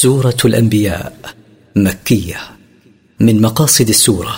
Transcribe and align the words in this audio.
سورة 0.00 0.36
الأنبياء 0.44 1.12
مكية. 1.76 2.36
من 3.20 3.40
مقاصد 3.40 3.88
السورة 3.88 4.36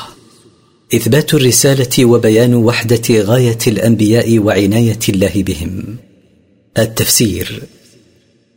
إثبات 0.94 1.34
الرسالة 1.34 2.04
وبيان 2.04 2.54
وحدة 2.54 3.02
غاية 3.10 3.58
الأنبياء 3.66 4.38
وعناية 4.38 4.98
الله 5.08 5.32
بهم. 5.36 5.96
التفسير 6.78 7.62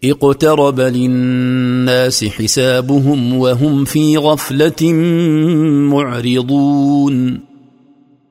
اقترب 0.03 0.79
للناس 0.79 2.25
حسابهم 2.25 3.33
وهم 3.33 3.85
في 3.85 4.17
غفلة 4.17 4.93
معرضون. 5.91 7.39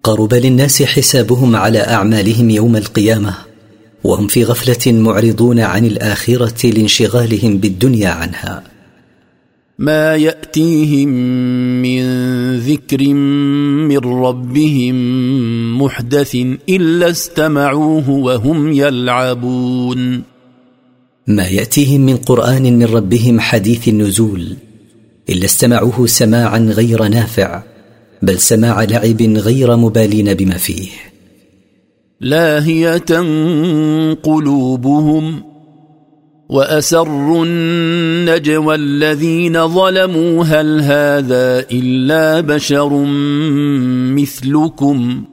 قرب 0.02 0.34
للناس 0.34 0.82
حسابهم 0.82 1.56
على 1.56 1.78
أعمالهم 1.78 2.50
يوم 2.50 2.76
القيامة 2.76 3.34
وهم 4.04 4.26
في 4.26 4.44
غفلة 4.44 4.92
معرضون 4.92 5.60
عن 5.60 5.84
الآخرة 5.84 6.70
لانشغالهم 6.70 7.58
بالدنيا 7.58 8.08
عنها. 8.08 8.62
ما 9.78 10.16
يأتيهم 10.16 11.08
من 11.82 12.02
ذكر 12.58 13.08
من 13.88 13.98
ربهم 13.98 14.94
محدث 15.82 16.36
إلا 16.68 17.10
استمعوه 17.10 18.10
وهم 18.10 18.72
يلعبون. 18.72 20.22
ما 21.26 21.46
يأتيهم 21.46 22.00
من 22.00 22.16
قرآن 22.16 22.78
من 22.78 22.84
ربهم 22.84 23.40
حديث 23.40 23.88
النزول 23.88 24.56
إلا 25.28 25.44
استمعوه 25.44 26.06
سماعا 26.06 26.58
غير 26.58 27.04
نافع 27.08 27.62
بل 28.22 28.38
سماع 28.38 28.84
لعب 28.84 29.22
غير 29.22 29.76
مبالين 29.76 30.34
بما 30.34 30.56
فيه. 30.56 31.13
لاهية 32.24 33.20
قلوبهم 34.22 35.42
وأسروا 36.48 37.44
النجوى 37.44 38.74
الذين 38.74 39.68
ظلموا 39.68 40.44
هل 40.44 40.80
هذا 40.80 41.66
إلا 41.72 42.40
بشر 42.40 43.04
مثلكم 44.14 45.24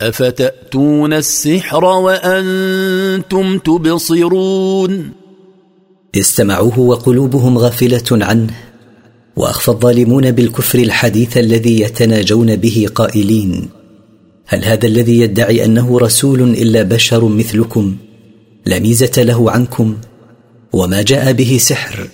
أفتأتون 0.00 1.12
السحر 1.12 1.84
وأنتم 1.84 3.58
تبصرون 3.58 5.10
استمعوه 6.14 6.78
وقلوبهم 6.78 7.58
غافلة 7.58 8.04
عنه 8.12 8.54
وأخفى 9.36 9.68
الظالمون 9.68 10.30
بالكفر 10.30 10.78
الحديث 10.78 11.38
الذي 11.38 11.80
يتناجون 11.80 12.56
به 12.56 12.86
قائلين 12.94 13.68
هل 14.46 14.64
هذا 14.64 14.86
الذي 14.86 15.20
يدعي 15.20 15.64
أنه 15.64 15.98
رسول 15.98 16.42
إلا 16.42 16.82
بشر 16.82 17.28
مثلكم؟ 17.28 17.96
لا 18.66 18.78
ميزة 18.78 19.22
له 19.22 19.50
عنكم. 19.50 19.96
وما 20.72 21.02
جاء 21.02 21.32
به 21.32 21.58
سحر. 21.60 22.08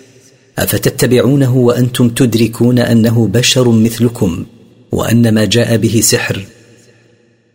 أفتتبعونه 0.58 1.56
وأنتم 1.56 2.08
تدركون 2.08 2.78
أنه 2.78 3.28
بشر 3.28 3.68
مثلكم 3.68 4.44
وأن 4.92 5.34
ما 5.34 5.44
جاء 5.44 5.76
به 5.76 6.00
سحر؟ 6.02 6.44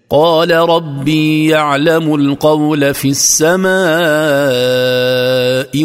قال 0.09 0.51
ربي 0.51 1.47
يعلم 1.47 2.15
القول 2.15 2.93
في 2.93 3.09
السماء 3.09 3.75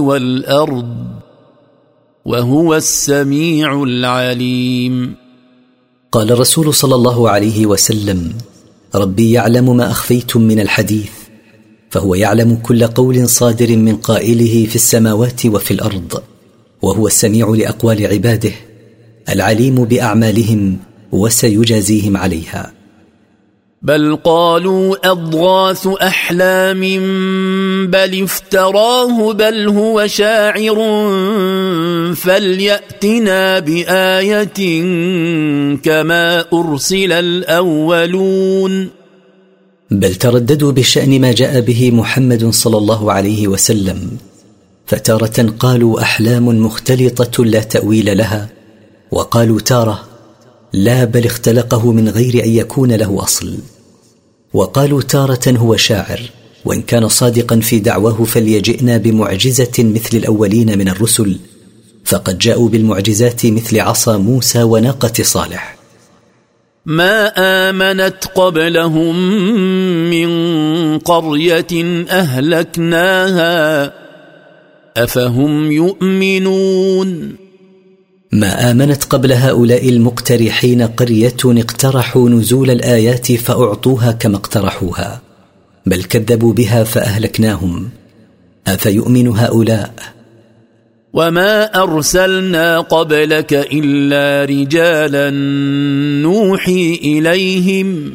والأرض 0.01 0.97
وهو 2.25 2.75
السميع 2.75 3.83
العليم. 3.83 5.15
قال 6.13 6.33
الرسول 6.33 6.75
صلى 6.75 6.95
الله 6.95 7.31
عليه 7.31 7.67
وسلم 7.67 8.33
ربي 8.95 9.33
يعلم 9.33 9.77
ما 9.77 9.91
أخفيتم 9.91 10.41
من 10.41 10.61
الحديث 10.61 11.11
فهو 11.91 12.15
يعلم 12.15 12.57
كل 12.57 12.87
قول 12.87 13.29
صادر 13.29 13.77
من 13.77 13.97
قائله 13.97 14.67
في 14.67 14.77
السماوات 14.77 15.47
وفي 15.47 15.71
الأرض 15.71 16.23
وهو 16.83 17.07
السميع 17.07 17.49
لأقوال 17.49 18.07
عباده 18.07 18.53
العليم 19.29 19.85
بأعمالهم 19.85 20.77
وسيجازيهم 21.13 22.17
عليها. 22.17 22.80
بل 23.83 24.17
قالوا 24.17 25.11
أضغاث 25.11 25.87
أحلام 25.87 26.81
بل 27.87 28.23
افتراه 28.23 29.33
بل 29.33 29.69
هو 29.69 30.07
شاعر 30.07 30.77
فليأتنا 32.15 33.59
بآية 33.59 34.83
كما 35.77 36.45
أرسل 36.53 37.13
الأولون. 37.13 38.89
بل 39.91 40.15
ترددوا 40.15 40.73
بشأن 40.73 41.21
ما 41.21 41.33
جاء 41.33 41.61
به 41.61 41.91
محمد 41.91 42.51
صلى 42.51 42.77
الله 42.77 43.13
عليه 43.13 43.49
وسلم 43.49 44.11
فتارة 44.87 45.55
قالوا 45.59 46.01
أحلام 46.01 46.47
مختلطة 46.47 47.45
لا 47.45 47.61
تأويل 47.61 48.19
لها 48.19 48.49
وقالوا 49.11 49.61
تارة 49.61 50.10
لا 50.73 51.05
بل 51.05 51.27
اختلقه 51.27 51.93
من 51.93 52.09
غير 52.09 52.45
أن 52.45 52.51
يكون 52.51 52.93
له 52.93 53.23
أصل. 53.23 53.59
وقالوا 54.55 55.03
تارة 55.03 55.49
هو 55.49 55.77
شاعر 55.77 56.21
وإن 56.65 56.83
كان 56.83 57.09
صادقا 57.09 57.61
في 57.61 57.79
دعواه 57.79 58.25
فليجئنا 58.25 58.97
بمعجزة 58.97 59.73
مثل 59.79 60.17
الأولين 60.17 60.79
من 60.79 60.89
الرسل 60.89 61.39
فقد 62.05 62.39
جاءوا 62.39 62.69
بالمعجزات 62.69 63.47
مثل 63.47 63.81
عصا 63.81 64.17
موسى 64.17 64.63
وناقة 64.63 65.23
صالح. 65.23 65.77
ما 66.87 67.33
آمنت 67.39 68.25
قبلهم 68.35 69.17
من 70.11 70.99
قرية 70.99 72.05
أهلكناها 72.11 73.93
أفهم 74.97 75.73
يؤمنون؟ 75.73 77.37
ما 78.33 78.71
آمنت 78.71 79.05
قبل 79.05 79.33
هؤلاء 79.33 79.89
المقترحين 79.89 80.83
قرية 80.83 81.37
اقترحوا 81.45 82.29
نزول 82.29 82.71
الآيات 82.71 83.33
فأعطوها 83.33 84.13
كما 84.13 84.37
اقترحوها 84.37 85.23
بل 85.87 86.05
كذبوا 86.05 86.53
بها 86.53 86.85
فأهلكناهم. 86.85 87.91
أفيؤمن 88.67 89.29
هؤلاء؟ 89.29 89.95
وما 91.13 91.83
أرسلنا 91.83 92.81
قبلك 92.81 93.53
إلا 93.53 94.45
رجالا 94.45 95.31
نوحي 96.23 97.01
إليهم. 97.03 98.13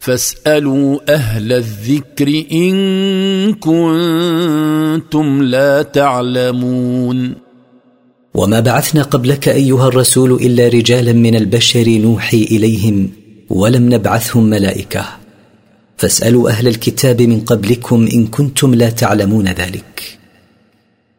فاسألوا 0.00 1.14
أهل 1.14 1.52
الذكر 1.52 2.44
إن 2.52 3.54
كنتم 3.54 5.42
لا 5.42 5.82
تعلمون. 5.82 7.43
وما 8.34 8.60
بعثنا 8.60 9.02
قبلك 9.02 9.48
أيها 9.48 9.88
الرسول 9.88 10.32
إلا 10.32 10.68
رجالا 10.68 11.12
من 11.12 11.36
البشر 11.36 11.88
نوحي 11.88 12.42
إليهم 12.42 13.10
ولم 13.50 13.94
نبعثهم 13.94 14.44
ملائكة. 14.44 15.04
فاسألوا 15.96 16.50
أهل 16.50 16.68
الكتاب 16.68 17.22
من 17.22 17.40
قبلكم 17.40 18.08
إن 18.14 18.26
كنتم 18.26 18.74
لا 18.74 18.90
تعلمون 18.90 19.48
ذلك. 19.48 20.18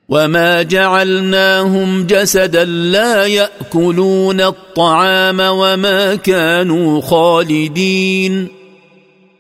وما 0.10 0.62
جعلناهم 0.62 2.04
جسدا 2.04 2.66
لا 2.66 3.26
يأكلون 3.26 4.42
الطعام 4.42 5.40
وما 5.40 6.16
كانوا 6.16 7.02
خالدين. 7.02 8.48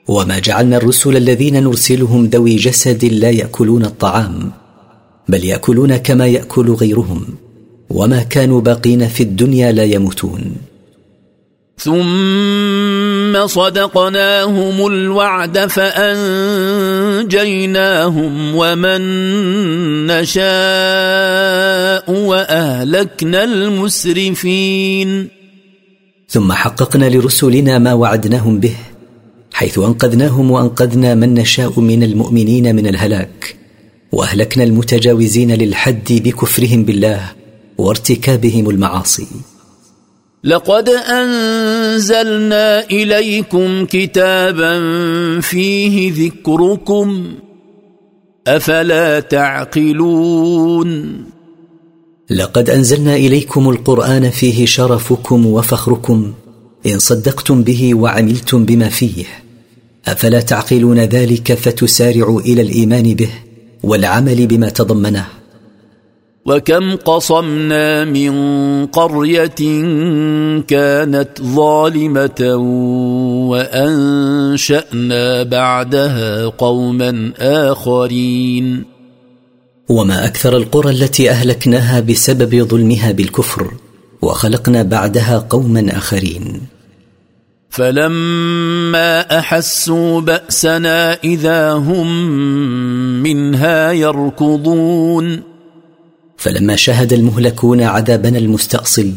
وما 0.07 0.39
جعلنا 0.39 0.77
الرسل 0.77 1.17
الذين 1.17 1.63
نرسلهم 1.63 2.25
ذوي 2.25 2.55
جسد 2.55 3.05
لا 3.05 3.29
يأكلون 3.29 3.85
الطعام 3.85 4.51
بل 5.29 5.45
يأكلون 5.45 5.97
كما 5.97 6.27
يأكل 6.27 6.71
غيرهم. 6.71 7.44
وما 7.89 8.23
كانوا 8.23 8.61
باقين 8.61 9.07
في 9.07 9.23
الدنيا 9.23 9.71
لا 9.71 9.83
يموتون. 9.83 10.55
ثم 11.79 13.47
صدقناهم 13.47 14.87
الوعد 14.87 15.59
فانجيناهم 15.65 16.15
ومن 18.55 19.01
نشاء 20.07 20.45
واهلكنا 22.11 23.43
المسرفين. 23.43 25.27
ثم 26.29 26.51
حققنا 26.51 27.09
لرسلنا 27.09 27.79
ما 27.79 27.93
وعدناهم 27.93 28.59
به 28.59 28.75
حيث 29.53 29.79
انقذناهم 29.79 30.51
وانقذنا 30.51 31.15
من 31.15 31.33
نشاء 31.33 31.79
من 31.79 32.03
المؤمنين 32.03 32.75
من 32.75 32.87
الهلاك. 32.87 33.55
واهلكنا 34.11 34.63
المتجاوزين 34.63 35.51
للحد 35.51 36.07
بكفرهم 36.09 36.83
بالله. 36.83 37.44
وارتكابهم 37.77 38.69
المعاصي. 38.69 39.27
لقد 40.43 40.89
أنزلنا 40.89 42.83
إليكم 42.83 43.85
كتابا 43.85 44.81
فيه 45.41 46.13
ذكركم. 46.25 47.33
أفلا 48.47 49.19
تعقلون؟ 49.19 50.89
لقد 52.29 52.69
أنزلنا 52.69 53.15
إليكم 53.15 53.69
القرآن 53.69 54.29
فيه 54.29 54.65
شرفكم 54.65 55.45
وفخركم. 55.45 56.33
إن 56.85 56.99
صدقتم 56.99 57.63
به 57.63 57.95
وعملتم 57.95 58.65
بما 58.65 58.89
فيه. 58.89 59.25
أفلا 60.07 60.41
تعقلون 60.41 60.99
ذلك 60.99 61.53
فتسارعوا 61.53 62.41
إلى 62.41 62.61
الإيمان 62.61 63.13
به 63.13 63.29
والعمل 63.83 64.47
بما 64.47 64.69
تضمنه. 64.69 65.25
وكم 66.45 66.95
قصمنا 66.95 68.05
من 68.05 68.33
قرية 68.85 69.81
كانت 70.67 71.29
ظالمة 71.41 72.55
وأنشأنا 73.49 75.43
بعدها 75.43 76.45
قوما 76.45 77.31
آخرين. 77.39 78.85
وما 79.89 80.25
أكثر 80.25 80.57
القرى 80.57 80.89
التي 80.89 81.29
أهلكناها 81.29 81.99
بسبب 81.99 82.63
ظلمها 82.63 83.11
بالكفر 83.11 83.71
وخلقنا 84.21 84.83
بعدها 84.83 85.47
قوما 85.49 85.97
آخرين. 85.97 86.61
فلما 87.69 89.39
أحسوا 89.39 90.21
بأسنا 90.21 91.13
إذا 91.23 91.71
هم 91.73 92.29
منها 93.23 93.91
يركضون. 93.91 95.54
فلما 96.45 96.75
شهد 96.75 97.13
المهلكون 97.13 97.81
عذابنا 97.81 98.37
المستأصل 98.37 99.11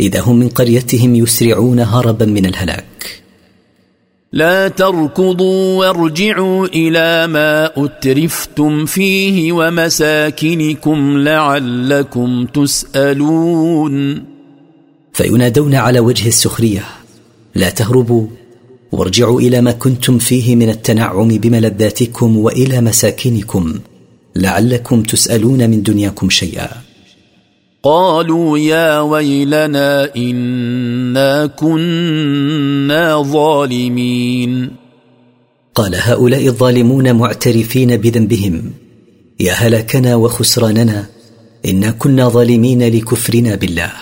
إذا 0.00 0.20
هم 0.20 0.36
من 0.36 0.48
قريتهم 0.48 1.14
يسرعون 1.14 1.80
هربا 1.80 2.26
من 2.26 2.46
الهلاك. 2.46 3.22
لا 4.32 4.68
تركضوا 4.68 5.78
وارجعوا 5.78 6.66
إلى 6.66 7.26
ما 7.26 7.84
أترفتم 7.84 8.86
فيه 8.86 9.52
ومساكنكم 9.52 11.18
لعلكم 11.18 12.46
تسألون. 12.46 14.24
فينادون 15.12 15.74
على 15.74 16.00
وجه 16.00 16.28
السخرية 16.28 16.84
لا 17.54 17.70
تهربوا 17.70 18.26
وارجعوا 18.92 19.40
إلى 19.40 19.60
ما 19.60 19.72
كنتم 19.72 20.18
فيه 20.18 20.56
من 20.56 20.70
التنعم 20.70 21.28
بملذاتكم 21.28 22.36
وإلى 22.36 22.80
مساكنكم. 22.80 23.74
لعلكم 24.36 25.02
تسألون 25.02 25.70
من 25.70 25.82
دنياكم 25.82 26.30
شيئا. 26.30 26.68
قالوا 27.82 28.58
يا 28.58 29.00
ويلنا 29.00 30.16
إنا 30.16 31.46
كنا 31.46 33.22
ظالمين. 33.22 34.70
قال 35.74 35.94
هؤلاء 35.94 36.46
الظالمون 36.46 37.14
معترفين 37.14 37.96
بذنبهم. 37.96 38.72
يا 39.40 39.52
هلاكنا 39.52 40.14
وخسراننا 40.14 41.06
إنا 41.66 41.90
كنا 41.90 42.28
ظالمين 42.28 42.88
لكفرنا 42.88 43.54
بالله. 43.54 43.92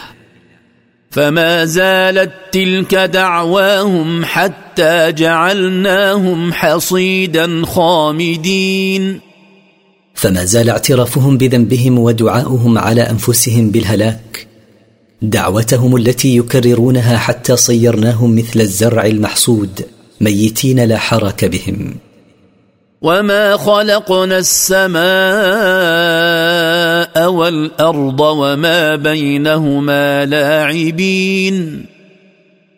فما 1.11 1.65
زالت 1.65 2.33
تلك 2.53 2.95
دعواهم 2.95 4.25
حتى 4.25 5.13
جعلناهم 5.13 6.53
حصيدا 6.53 7.67
خامدين. 7.67 9.32
فما 10.15 10.45
زال 10.45 10.71
اعترافهم 10.71 11.39
بذنبهم 11.39 11.99
ودعاؤهم 11.99 12.79
على 12.79 13.03
أنفسهم 13.03 13.71
بالهلاك. 13.71 14.47
دعوتهم 15.23 15.97
التي 15.97 16.37
يكررونها 16.37 17.19
حتى 17.19 17.57
صيرناهم 17.57 18.37
مثل 18.37 18.61
الزرع 18.61 19.07
المحصود 19.07 19.85
ميتين 20.21 20.85
لا 20.85 20.99
حرك 20.99 21.45
بهم. 21.45 21.95
وما 23.03 23.57
خلقنا 23.57 24.39
السماء 24.39 25.03
والارض 27.33 28.21
وما 28.21 28.97
بينهما 28.97 30.27
لاعبين. 30.27 31.87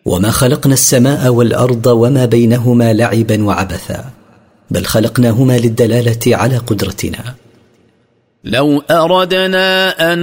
وما 0.05 0.31
خلقنا 0.31 0.73
السماء 0.73 1.27
والارض 1.29 1.87
وما 1.87 2.25
بينهما 2.25 2.93
لعبا 2.93 3.43
وعبثا. 3.43 4.14
بل 4.71 4.85
خلقناهما 4.85 5.57
للدلالة 5.57 6.19
على 6.27 6.57
قدرتنا. 6.57 7.35
لو 8.43 8.83
أردنا 8.91 10.13
أن 10.13 10.19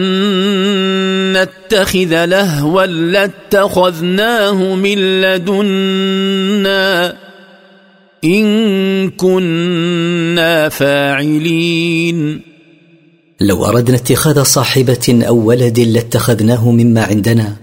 نتخذ 1.33 2.25
لهوا 2.25 2.87
لاتخذناه 2.87 4.75
من 4.75 5.21
لدنا. 5.21 7.17
إن 8.25 9.11
كنا 9.11 10.69
فاعلين. 10.69 12.41
لو 13.41 13.65
أردنا 13.65 13.97
اتخاذ 13.97 14.43
صاحبة 14.43 15.25
أو 15.29 15.37
ولد 15.37 15.81
لاتخذناه 15.81 16.71
مما 16.71 17.05
عندنا 17.05 17.57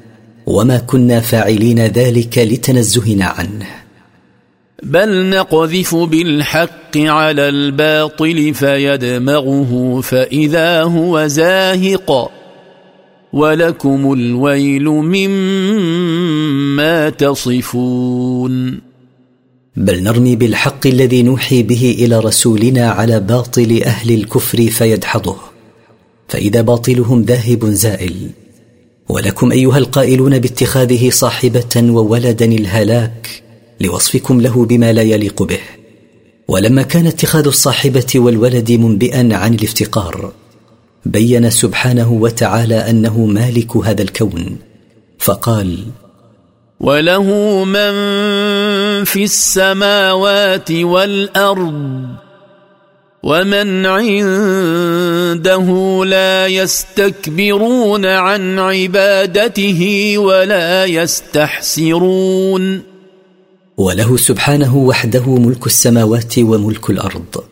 وما 0.46 0.78
كنا 0.78 1.20
فاعلين 1.20 1.80
ذلك 1.80 2.38
لتنزهنا 2.38 3.26
عنه. 3.26 3.79
بل 4.84 5.30
نقذف 5.30 5.96
بالحق 5.96 6.98
على 6.98 7.50
الباطل 7.50 8.54
فيدمغه 8.54 10.02
فإذا 10.02 10.84
هو 10.84 11.28
زاهق. 11.28 12.32
ولكم 13.34 14.14
الويل 14.14 14.90
مما 14.90 15.40
تصفون. 17.10 18.80
بل 19.76 20.04
نرمي 20.04 20.36
بالحق 20.36 20.88
الذي 20.88 21.24
نوحي 21.24 21.64
به 21.64 21.96
إلى 22.00 22.20
رسولنا 22.20 22.90
على 22.90 23.20
باطل 23.20 23.82
أهل 23.86 24.14
الكفر 24.14 24.58
فيدحضه. 24.58 25.38
فإذا 26.28 26.62
باطلهم 26.62 27.22
ذاهب 27.22 27.66
زائل. 27.66 28.30
ولكم 29.10 29.52
أيها 29.52 29.78
القائلون 29.78 30.40
باتخاذه 30.40 31.10
صاحبة 31.10 31.76
وولدا 31.76 32.46
الهلاك 32.46 33.49
لوصفكم 33.82 34.42
له 34.42 34.66
بما 34.66 34.94
لا 34.94 35.02
يليق 35.02 35.44
به. 35.44 35.60
ولما 36.48 36.82
كان 36.82 37.08
اتخاذ 37.08 37.48
الصاحبة 37.48 38.06
والولد 38.16 38.72
منبئا 38.72 39.30
عن 39.32 39.54
الافتقار 39.54 40.32
بين 41.06 41.50
سبحانه 41.50 42.12
وتعالى 42.12 42.90
أنه 42.90 43.26
مالك 43.26 43.78
هذا 43.78 44.02
الكون. 44.02 44.58
فقال 45.20 45.78
وله 46.80 47.24
من 47.64 47.94
في 49.04 49.24
السماوات 49.24 50.72
والأرض 50.72 52.06
ومن 53.24 53.86
عنده 53.86 55.66
لا 56.06 56.48
يستكبرون 56.48 58.06
عن 58.06 58.60
عبادته 58.60 60.14
ولا 60.18 60.86
يستحسرون. 60.86 62.89
وله 63.80 64.18
سبحانه 64.18 64.78
وحده 64.78 65.36
ملك 65.36 65.66
السماوات 65.66 66.40
وملك 66.40 66.90
الأرض. 66.90 67.44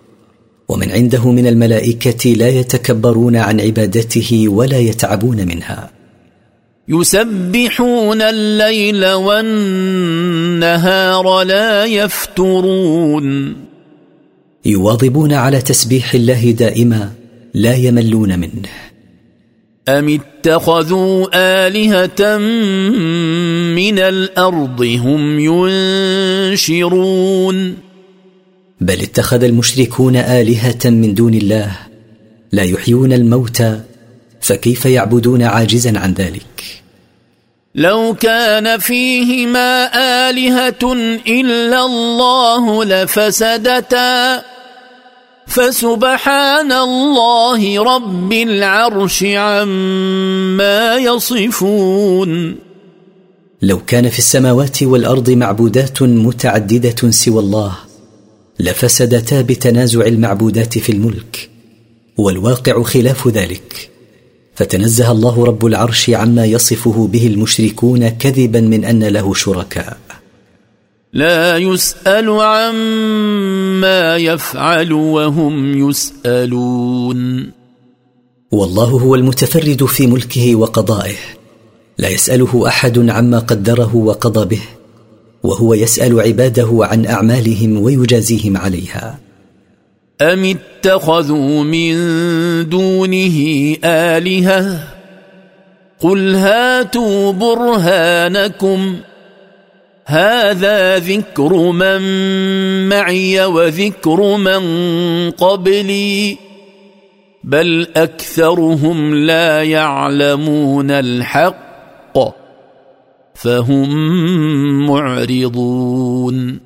ومن 0.69 0.91
عنده 0.91 1.31
من 1.31 1.47
الملائكة 1.47 2.29
لا 2.29 2.49
يتكبرون 2.49 3.35
عن 3.35 3.61
عبادته 3.61 4.45
ولا 4.47 4.79
يتعبون 4.79 5.47
منها. 5.47 5.91
يسبحون 6.87 8.21
الليل 8.21 9.05
والنهار 9.05 9.63
لا 11.43 11.85
يفترون. 11.85 13.55
يواظبون 14.65 15.33
على 15.33 15.61
تسبيح 15.61 16.13
الله 16.13 16.51
دائما 16.51 17.11
لا 17.53 17.75
يملون 17.75 18.39
منه. 18.39 18.86
أم 19.89 20.19
اتخذوا 20.19 21.27
آلهة 21.33 22.37
من 23.75 23.99
الأرض 23.99 24.81
هم 24.81 25.39
ينشرون 26.59 27.77
بل 28.81 29.01
اتخذ 29.01 29.43
المشركون 29.43 30.15
آلهة 30.15 30.85
من 30.85 31.13
دون 31.13 31.33
الله 31.33 31.71
لا 32.51 32.63
يحيون 32.63 33.13
الموتى 33.13 33.81
فكيف 34.41 34.85
يعبدون 34.85 35.43
عاجزا 35.43 35.99
عن 35.99 36.13
ذلك؟ 36.13 36.81
لو 37.75 38.15
كان 38.19 38.79
فيهما 38.79 39.89
آلهة 40.29 40.93
إلا 41.27 41.85
الله 41.85 42.85
لفسدتا 42.85 44.43
فسبحان 45.47 46.71
الله 46.71 47.83
رب 47.83 48.33
العرش 48.33 49.23
عما 49.23 50.95
يصفون. 50.95 52.55
لو 53.61 53.85
كان 53.85 54.09
في 54.09 54.19
السماوات 54.19 54.83
والأرض 54.83 55.29
معبودات 55.29 56.01
متعددة 56.01 57.11
سوى 57.11 57.39
الله 57.39 57.75
لفسدتا 58.59 59.41
بتنازع 59.41 60.05
المعبودات 60.05 60.77
في 60.77 60.91
الملك 60.91 61.49
والواقع 62.17 62.83
خلاف 62.83 63.27
ذلك. 63.27 63.89
فتنزه 64.55 65.11
الله 65.11 65.45
رب 65.45 65.65
العرش 65.65 66.09
عما 66.09 66.45
يصفه 66.45 67.07
به 67.07 67.27
المشركون 67.27 68.09
كذبا 68.09 68.61
من 68.61 68.85
أن 68.85 69.03
له 69.03 69.33
شركاء. 69.33 69.97
لا 71.17 71.57
يسأل 71.57 72.29
عما 72.29 74.17
يفعل 74.17 74.91
وهم 74.93 75.89
يسألون. 75.89 77.51
والله 78.51 78.85
هو 78.85 79.15
المتفرد 79.15 79.85
في 79.85 80.07
ملكه 80.07 80.55
وقضائه. 80.55 81.15
لا 81.97 82.09
يسأله 82.09 82.67
أحد 82.67 83.09
عما 83.09 83.39
قدره 83.39 83.95
وقضى 83.95 84.45
به 84.45 84.61
وهو 85.43 85.73
يسأل 85.73 86.21
عباده 86.21 86.79
عن 86.81 87.05
أعمالهم 87.05 87.81
ويجازيهم 87.81 88.57
عليها. 88.57 89.19
أم 90.21 90.43
اتخذوا 90.45 91.63
من 91.63 91.95
دونه 92.69 93.37
آلهة؟ 93.83 94.79
قل 95.99 96.35
هاتوا 96.35 97.31
برهانكم. 97.31 98.97
هذا 100.09 100.99
ذكر 100.99 101.71
من 101.71 102.01
معي 102.89 103.45
وذكر 103.45 104.37
من 104.37 104.61
قبلي 105.31 106.37
بل 107.43 107.87
أكثرهم 107.95 109.15
لا 109.15 109.63
يعلمون 109.63 110.91
الحق 110.91 112.17
فهم 113.35 113.89
معرضون. 114.87 116.59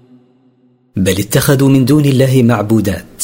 بل 0.95 1.19
اتخذوا 1.19 1.69
من 1.69 1.85
دون 1.85 2.05
الله 2.05 2.43
معبودات. 2.43 3.23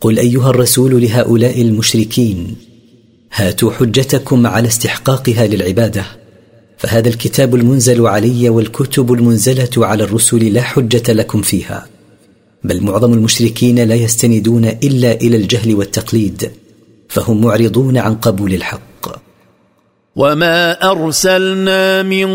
قل 0.00 0.18
أيها 0.18 0.50
الرسول 0.50 1.02
لهؤلاء 1.02 1.62
المشركين 1.62 2.56
هاتوا 3.34 3.72
حجتكم 3.72 4.46
على 4.46 4.68
استحقاقها 4.68 5.46
للعبادة. 5.46 6.19
فهذا 6.80 7.08
الكتاب 7.08 7.54
المنزل 7.54 8.06
علي 8.06 8.48
والكتب 8.48 9.12
المنزلة 9.12 9.86
على 9.86 10.04
الرسل 10.04 10.52
لا 10.52 10.62
حجة 10.62 11.12
لكم 11.12 11.42
فيها. 11.42 11.86
بل 12.64 12.84
معظم 12.84 13.12
المشركين 13.12 13.78
لا 13.78 13.94
يستندون 13.94 14.64
إلا 14.64 15.12
إلى 15.12 15.36
الجهل 15.36 15.74
والتقليد 15.74 16.50
فهم 17.08 17.40
معرضون 17.40 17.98
عن 17.98 18.14
قبول 18.14 18.54
الحق. 18.54 18.80
وما 20.16 20.90
ارسلنا 20.90 22.02
من 22.02 22.28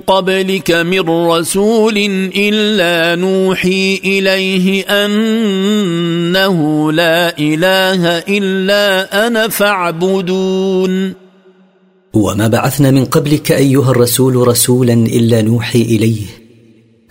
قبلك 0.00 0.70
من 0.70 1.10
رسول 1.10 1.98
الا 2.36 3.20
نوحي 3.20 4.00
اليه 4.04 4.84
انه 5.04 6.56
لا 6.92 7.38
اله 7.38 8.18
الا 8.18 9.26
أنا 9.26 9.48
فاعبدون 9.48 11.27
وما 12.18 12.48
بعثنا 12.48 12.90
من 12.90 13.04
قبلك 13.04 13.52
أيها 13.52 13.90
الرسول 13.90 14.48
رسولا 14.48 14.92
إلا 14.92 15.42
نوحي 15.42 15.82
إليه 15.82 16.26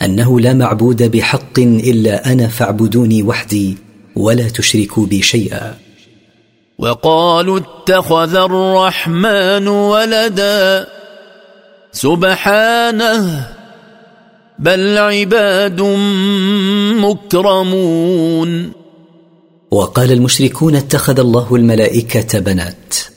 أنه 0.02 0.40
لا 0.40 0.54
معبود 0.54 1.12
بحق 1.12 1.60
إلا 1.60 2.32
أنا 2.32 2.48
فاعبدوني 2.48 3.24
وحدي 3.24 3.78
ولا 4.16 4.50
تشركوا 4.50 5.06
بي 5.06 5.22
شيئا. 5.22 5.78
وقالوا 6.80 7.60
اتخذ 7.60 8.36
الرحمن 8.36 9.68
ولدا. 9.68 10.88
سبحانه 11.92 13.48
بل 14.60 14.98
عباد 14.98 15.82
مكرمون. 17.02 18.72
وقال 19.72 20.12
المشركون 20.12 20.76
اتخذ 20.76 21.20
الله 21.20 21.56
الملائكة 21.56 22.40
بنات. 22.40 23.17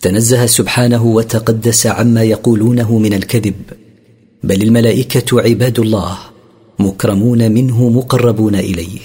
تنزه 0.00 0.46
سبحانه 0.46 1.06
وتقدس 1.06 1.86
عما 1.86 2.22
يقولونه 2.22 2.98
من 2.98 3.14
الكذب. 3.14 3.54
بل 4.44 4.62
الملائكة 4.62 5.40
عباد 5.40 5.78
الله 5.78 6.18
مكرمون 6.78 7.52
منه 7.52 7.88
مقربون 7.88 8.54
إليه. 8.54 9.00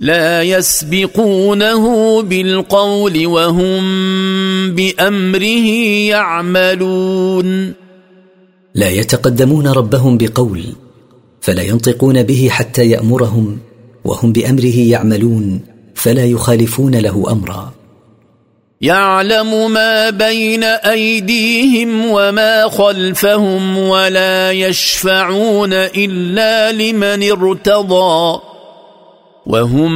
لا 0.00 0.42
يسبقونه 0.42 2.22
بالقول 2.22 3.26
وهم 3.26 3.82
بأمره 4.74 5.68
يعملون. 6.08 7.72
لا 8.74 8.90
يتقدمون 8.90 9.66
ربهم 9.66 10.18
بقول 10.18 10.64
فلا 11.40 11.62
ينطقون 11.62 12.22
به 12.22 12.48
حتى 12.50 12.90
يأمرهم 12.90 13.58
وهم 14.04 14.32
بأمره 14.32 14.78
يعملون 14.78 15.60
فلا 15.94 16.24
يخالفون 16.24 16.94
له 16.94 17.32
أمرا. 17.32 17.74
يعلم 18.84 19.72
ما 19.72 20.10
بين 20.10 20.64
أيديهم 20.64 22.06
وما 22.06 22.68
خلفهم 22.68 23.78
ولا 23.78 24.52
يشفعون 24.52 25.72
إلا 25.72 26.72
لمن 26.72 27.30
ارتضى 27.30 28.40
وهم 29.46 29.92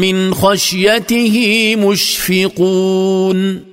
من 0.00 0.34
خشيته 0.34 1.36
مشفقون 1.78 3.64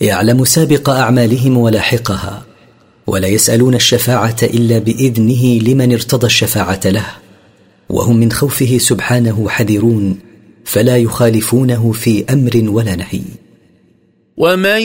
يعلم 0.00 0.44
سابق 0.44 0.90
أعمالهم 0.90 1.56
ولاحقها 1.56 2.42
ولا 3.06 3.28
يسألون 3.28 3.74
الشفاعة 3.74 4.36
إلا 4.42 4.78
بإذنه 4.78 5.58
لمن 5.58 5.92
ارتضى 5.92 6.26
الشفاعة 6.26 6.80
له 6.84 7.06
وهم 7.88 8.16
من 8.16 8.32
خوفه 8.32 8.78
سبحانه 8.78 9.48
حذرون 9.48 10.31
فلا 10.64 10.96
يخالفونه 10.96 11.92
في 11.92 12.24
أمر 12.30 12.62
ولا 12.66 12.96
نهي. 12.96 13.20
ومن 14.36 14.82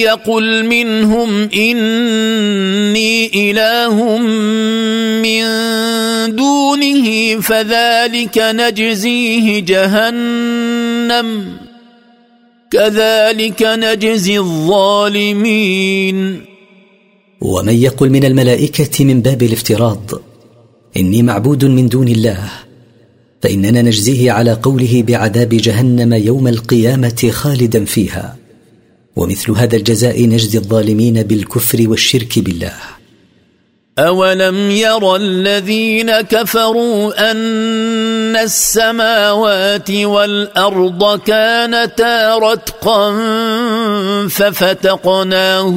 يقل 0.00 0.66
منهم 0.66 1.48
اني 1.54 3.50
اله 3.50 4.18
من 5.22 5.44
دونه 6.36 7.40
فذلك 7.40 8.38
نجزيه 8.38 9.58
جهنم 9.60 11.56
كذلك 12.70 13.62
نجزي 13.62 14.38
الظالمين. 14.38 16.16
ومن 17.40 17.74
يقل 17.74 18.10
من 18.10 18.24
الملائكه 18.24 19.04
من 19.04 19.22
باب 19.22 19.42
الافتراض 19.42 20.10
اني 20.96 21.22
معبود 21.22 21.64
من 21.64 21.88
دون 21.88 22.08
الله 22.08 22.69
فإننا 23.42 23.82
نجزيه 23.82 24.32
على 24.32 24.52
قوله 24.52 25.04
بعذاب 25.06 25.48
جهنم 25.48 26.14
يوم 26.14 26.48
القيامة 26.48 27.30
خالدا 27.30 27.84
فيها. 27.84 28.36
ومثل 29.16 29.52
هذا 29.52 29.76
الجزاء 29.76 30.26
نجزي 30.26 30.58
الظالمين 30.58 31.22
بالكفر 31.22 31.88
والشرك 31.88 32.38
بالله. 32.38 32.72
اولم 33.98 34.70
ير 34.70 35.16
الذين 35.16 36.20
كفروا 36.20 37.30
ان 37.30 38.36
السماوات 38.36 39.90
والارض 39.90 41.20
كانتا 41.20 42.38
رتقا 42.38 43.18
ففتقناهما 44.28 45.76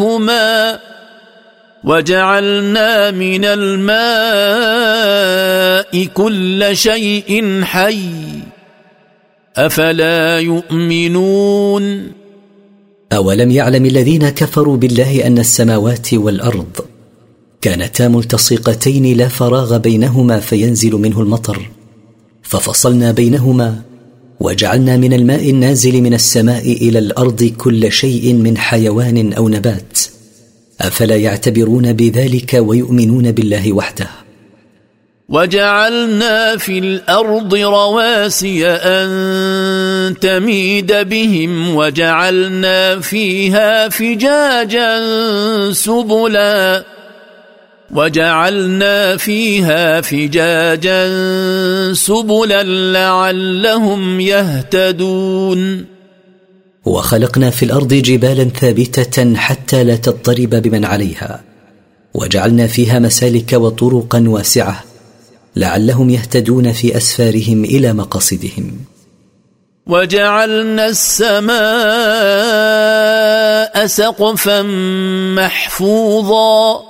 وجعلنا 1.83 3.11
من 3.11 3.45
الماء 3.45 4.73
كل 6.05 6.69
شيء 6.73 7.61
حي 7.63 7.99
أفلا 9.57 10.39
يؤمنون 10.39 12.11
أولم 13.13 13.51
يعلم 13.51 13.85
الذين 13.85 14.29
كفروا 14.29 14.77
بالله 14.77 15.27
أن 15.27 15.37
السماوات 15.37 16.13
والأرض 16.13 16.85
كانتا 17.61 18.07
ملتصقتين 18.07 19.17
لا 19.17 19.27
فراغ 19.27 19.77
بينهما 19.77 20.39
فينزل 20.39 20.91
منه 20.91 21.21
المطر 21.21 21.69
ففصلنا 22.43 23.11
بينهما 23.11 23.81
وجعلنا 24.39 24.97
من 24.97 25.13
الماء 25.13 25.49
النازل 25.49 26.01
من 26.01 26.13
السماء 26.13 26.71
إلى 26.71 26.99
الأرض 26.99 27.43
كل 27.43 27.91
شيء 27.91 28.33
من 28.33 28.57
حيوان 28.57 29.33
أو 29.33 29.49
نبات. 29.49 30.12
أفلا 30.81 31.15
يعتبرون 31.15 31.93
بذلك 31.93 32.53
ويؤمنون 32.53 33.31
بالله 33.31 33.73
وحده؟ 33.73 34.07
وجعلنا 35.29 36.57
في 36.57 36.79
الأرض 36.79 37.55
رواسي 37.55 38.67
أن 38.67 40.15
تميد 40.21 40.93
بهم 40.93 41.75
وجعلنا 41.75 42.99
فيها 42.99 43.89
فجاجا 43.89 45.01
سبلا. 45.71 46.83
وجعلنا 47.91 49.17
فيها 49.17 50.01
فجاجا 50.01 51.13
سبلا 51.93 52.63
لعلهم 52.63 54.19
يهتدون. 54.19 55.92
وخلقنا 56.85 57.49
في 57.49 57.63
الأرض 57.65 57.93
جبالا 57.93 58.43
ثابتة 58.43 59.35
حتى 59.35 59.83
لا 59.83 59.95
تضطرب 59.95 60.49
بمن 60.49 60.85
عليها 60.85 61.43
وجعلنا 62.13 62.67
فيها 62.67 62.99
مسالك 62.99 63.53
وطرقا 63.53 64.23
واسعة 64.27 64.83
لعلهم 65.55 66.09
يهتدون 66.09 66.71
في 66.71 66.97
أسفارهم 66.97 67.63
إلى 67.63 67.93
مقاصدهم. 67.93 68.79
وجعلنا 69.87 70.87
السماء 70.87 71.53
سقفا 73.85 74.61
محفوظا 75.35 76.83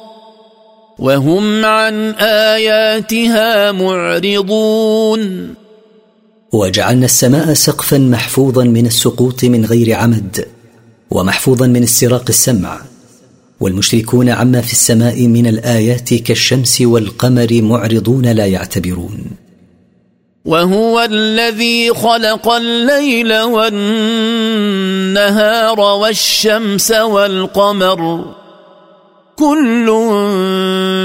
وهم 1.00 1.66
عن 1.66 2.12
آياتها 2.20 3.72
معرضون. 3.72 5.54
وجعلنا 6.54 7.06
السماء 7.06 7.54
سقفا 7.54 7.98
محفوظا 7.98 8.64
من 8.64 8.86
السقوط 8.86 9.44
من 9.44 9.66
غير 9.66 9.94
عمد 9.94 10.46
ومحفوظا 11.12 11.68
من 11.68 11.84
استراق 11.84 12.26
السمع. 12.30 12.82
والمشركون 13.60 14.30
عما 14.30 14.62
في 14.62 14.72
السماء 14.72 15.28
من 15.28 15.48
الآيات 15.48 16.14
كالشمس 16.14 16.82
والقمر 16.82 17.62
معرضون 17.62 18.26
لا 18.26 18.46
يعتبرون. 18.46 19.20
وهو 20.46 21.08
الذي 21.12 21.94
خلق 21.94 22.50
الليل 22.50 23.42
والنهار 23.42 24.60
والشمس 25.80 26.92
والقمر. 26.92 28.26
كل 29.36 29.88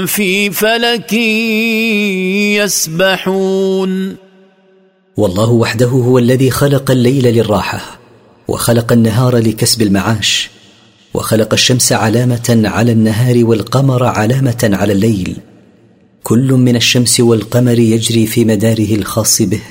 في 0.07 0.51
فلك 0.51 1.13
يسبحون. 2.63 4.28
والله 5.19 5.49
وحده 5.49 5.87
هو 5.87 6.17
الذي 6.17 6.51
خلق 6.51 6.91
الليل 6.91 7.27
للراحة 7.27 7.99
وخلق 8.47 8.91
النهار 8.91 9.37
لكسب 9.37 9.81
المعاش 9.81 10.49
وخلق 11.13 11.53
الشمس 11.53 11.91
علامة 11.91 12.61
على 12.65 12.91
النهار 12.91 13.45
والقمر 13.45 14.03
علامة 14.03 14.69
على 14.73 14.93
الليل. 14.93 15.37
كل 16.23 16.51
من 16.53 16.75
الشمس 16.75 17.19
والقمر 17.19 17.79
يجري 17.79 18.25
في 18.25 18.45
مداره 18.45 18.95
الخاص 18.95 19.41
به 19.41 19.61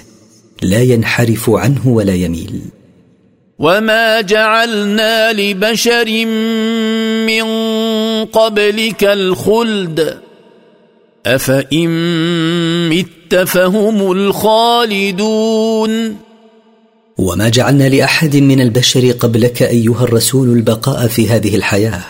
لا 0.62 0.83
ينحرف 0.83 1.50
عنه 1.50 1.88
ولا 1.88 2.14
يميل. 2.14 2.61
وما 3.59 4.21
جعلنا 4.21 5.33
لبشر 5.33 6.26
من 7.26 7.45
قبلك 8.25 9.05
الخلد 9.05 10.27
افان 11.27 11.89
مت 12.89 13.35
فهم 13.35 14.13
الخالدون 14.13 15.49
وما 17.19 17.49
جعلنا 17.49 17.89
لاحد 17.89 18.37
من 18.37 18.61
البشر 18.61 19.11
قبلك 19.11 19.63
ايها 19.63 20.05
الرسول 20.05 20.49
البقاء 20.49 21.07
في 21.07 21.29
هذه 21.29 21.57
الحياة 21.57 22.01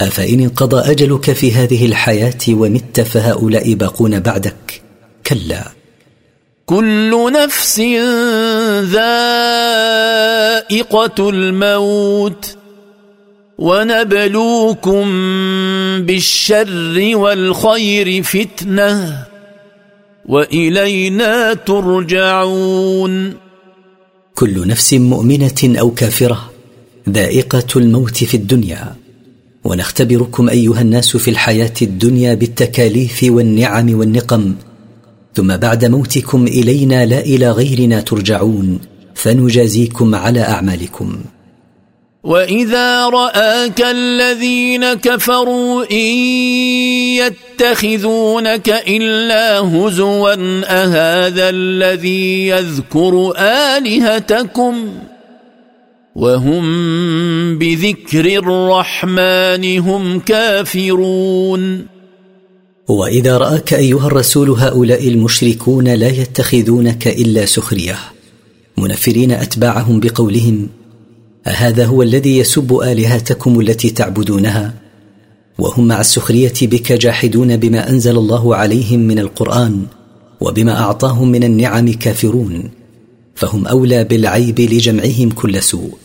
افان 0.00 0.40
انقضى 0.40 0.90
اجلك 0.90 1.32
في 1.32 1.52
هذه 1.52 1.86
الحياة 1.86 2.38
ومت 2.48 3.00
فهؤلاء 3.00 3.74
باقون 3.74 4.20
بعدك؟ 4.20 4.82
كلا 5.26 5.64
كل 6.66 7.32
نفس 7.32 7.80
ذائقه 8.80 9.70
الموت 11.30 12.57
ونبلوكم 13.58 15.04
بالشر 16.06 17.10
والخير 17.14 18.22
فتنة 18.22 19.24
وإلينا 20.26 21.54
ترجعون. 21.54 23.34
كل 24.34 24.68
نفس 24.68 24.94
مؤمنة 24.94 25.80
أو 25.80 25.90
كافرة 25.90 26.50
ذائقة 27.08 27.66
الموت 27.76 28.24
في 28.24 28.36
الدنيا 28.36 28.94
ونختبركم 29.64 30.48
أيها 30.48 30.80
الناس 30.80 31.16
في 31.16 31.30
الحياة 31.30 31.74
الدنيا 31.82 32.34
بالتكاليف 32.34 33.24
والنعم 33.28 33.98
والنقم 33.98 34.54
ثم 35.34 35.56
بعد 35.56 35.84
موتكم 35.84 36.46
إلينا 36.46 37.06
لا 37.06 37.20
إلى 37.20 37.50
غيرنا 37.50 38.00
ترجعون 38.00 38.78
فنجازيكم 39.14 40.14
على 40.14 40.40
أعمالكم. 40.40 41.18
واذا 42.24 43.08
راك 43.08 43.80
الذين 43.80 44.94
كفروا 44.94 45.84
ان 45.90 46.16
يتخذونك 47.14 48.68
الا 48.68 49.58
هزوا 49.58 50.34
اهذا 50.64 51.48
الذي 51.48 52.48
يذكر 52.48 53.32
الهتكم 53.38 54.88
وهم 56.16 57.58
بذكر 57.58 58.26
الرحمن 58.26 59.78
هم 59.78 60.20
كافرون 60.20 61.86
واذا 62.88 63.38
راك 63.38 63.74
ايها 63.74 64.06
الرسول 64.06 64.50
هؤلاء 64.50 65.08
المشركون 65.08 65.88
لا 65.88 66.08
يتخذونك 66.08 67.08
الا 67.08 67.46
سخريه 67.46 67.98
منفرين 68.78 69.32
اتباعهم 69.32 70.00
بقولهم 70.00 70.68
أهذا 71.48 71.86
هو 71.86 72.02
الذي 72.02 72.38
يسب 72.38 72.80
آلهتكم 72.80 73.60
التي 73.60 73.90
تعبدونها؟ 73.90 74.74
وهم 75.58 75.88
مع 75.88 76.00
السخرية 76.00 76.52
بك 76.62 76.92
جاحدون 76.92 77.56
بما 77.56 77.90
أنزل 77.90 78.18
الله 78.18 78.56
عليهم 78.56 79.00
من 79.00 79.18
القرآن 79.18 79.86
وبما 80.40 80.80
أعطاهم 80.80 81.28
من 81.28 81.44
النعم 81.44 81.92
كافرون 81.92 82.70
فهم 83.34 83.66
أولى 83.66 84.04
بالعيب 84.04 84.60
لجمعهم 84.60 85.30
كل 85.30 85.62
سوء. 85.62 85.98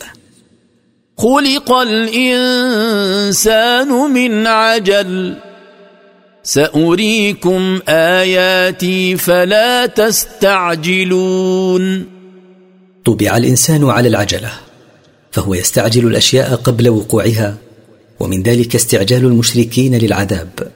خلق 1.17 1.71
الإنسان 1.71 3.87
من 3.87 4.47
عجل. 4.47 5.35
سأريكم 6.43 7.79
آياتي 7.89 9.17
فلا 9.17 9.85
تستعجلون. 9.85 11.33
طبع 13.05 13.37
الإنسان 13.37 13.89
على 13.89 14.07
العجلة. 14.07 14.51
فهو 15.33 15.53
يستعجل 15.53 16.07
الأشياء 16.07 16.55
قبل 16.55 16.89
وقوعها 16.89 17.57
ومن 18.19 18.43
ذلك 18.43 18.75
استعجال 18.75 19.25
المشركين 19.25 19.95
للعذاب. 19.95 20.71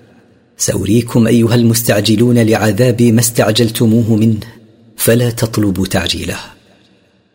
سأريكم 0.58 1.28
أيها 1.28 1.56
المستعجلون 1.56 2.40
لعذاب 2.40 3.02
ما 3.02 3.20
استعجلتموه 3.20 4.16
منه 4.16 4.40
فلا 4.96 5.30
تطلبوا 5.30 5.86
تعجيله. 5.86 6.38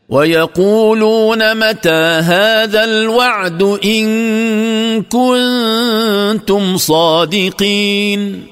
ويقولون 0.09 1.69
متى 1.69 2.21
هذا 2.23 2.85
الوعد 2.85 3.63
إن 3.63 5.03
كنتم 5.03 6.77
صادقين؟ 6.77 8.43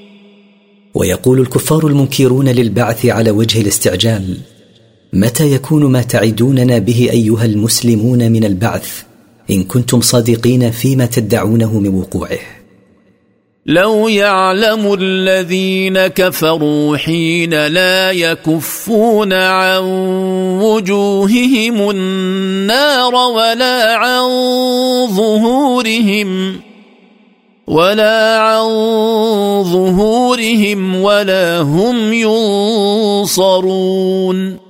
ويقول 0.94 1.40
الكفار 1.40 1.86
المنكرون 1.86 2.48
للبعث 2.48 3.06
على 3.06 3.30
وجه 3.30 3.60
الاستعجال 3.60 4.36
متى 5.12 5.52
يكون 5.52 5.84
ما 5.84 6.02
تعدوننا 6.02 6.78
به 6.78 7.08
أيها 7.12 7.44
المسلمون 7.44 8.32
من 8.32 8.44
البعث؟ 8.44 9.02
إن 9.50 9.64
كنتم 9.64 10.00
صادقين 10.00 10.70
فيما 10.70 11.06
تدعونه 11.06 11.78
من 11.78 11.94
وقوعه. 11.94 12.38
لو 13.66 14.08
يعلم 14.08 14.96
الذين 15.00 16.06
كفروا 16.06 16.96
حين 16.96 17.66
لا 17.66 18.10
يكفون 18.10 19.32
عن 19.32 19.82
وجوههم 20.62 21.90
النار 21.90 23.14
ولا 23.14 23.94
عن 23.94 24.22
ظهورهم 25.16 26.60
ولا 27.66 28.38
عن 28.38 28.64
ظهورهم 29.64 31.02
ولا 31.02 31.58
هم 31.60 32.12
ينصرون. 33.32 34.69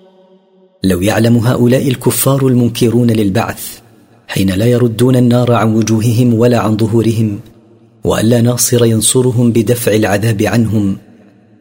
لو 0.82 1.00
يعلم 1.00 1.36
هؤلاء 1.36 1.88
الكفار 1.88 2.46
المنكرون 2.46 3.10
للبعث 3.10 3.78
حين 4.28 4.50
لا 4.50 4.66
يردون 4.66 5.16
النار 5.16 5.52
عن 5.52 5.74
وجوههم 5.74 6.34
ولا 6.34 6.58
عن 6.58 6.76
ظهورهم 6.76 7.40
وألا 8.04 8.40
ناصر 8.40 8.84
ينصرهم 8.84 9.52
بدفع 9.52 9.92
العذاب 9.92 10.42
عنهم 10.42 10.96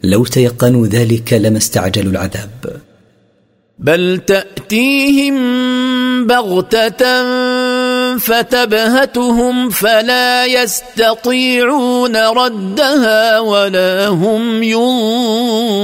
لو 0.04 0.26
تيقنوا 0.26 0.88
ذلك 0.88 1.34
لما 1.34 1.58
استعجلوا 1.58 2.12
العذاب. 2.12 2.50
بل 3.80 4.22
تأتيهم 4.28 5.38
بغتة 6.28 7.28
فتبهتهم 8.18 9.70
فلا 9.70 10.46
يستطيعون 10.46 12.16
ردها 12.16 13.40
ولا 13.40 14.08
هم 14.08 14.64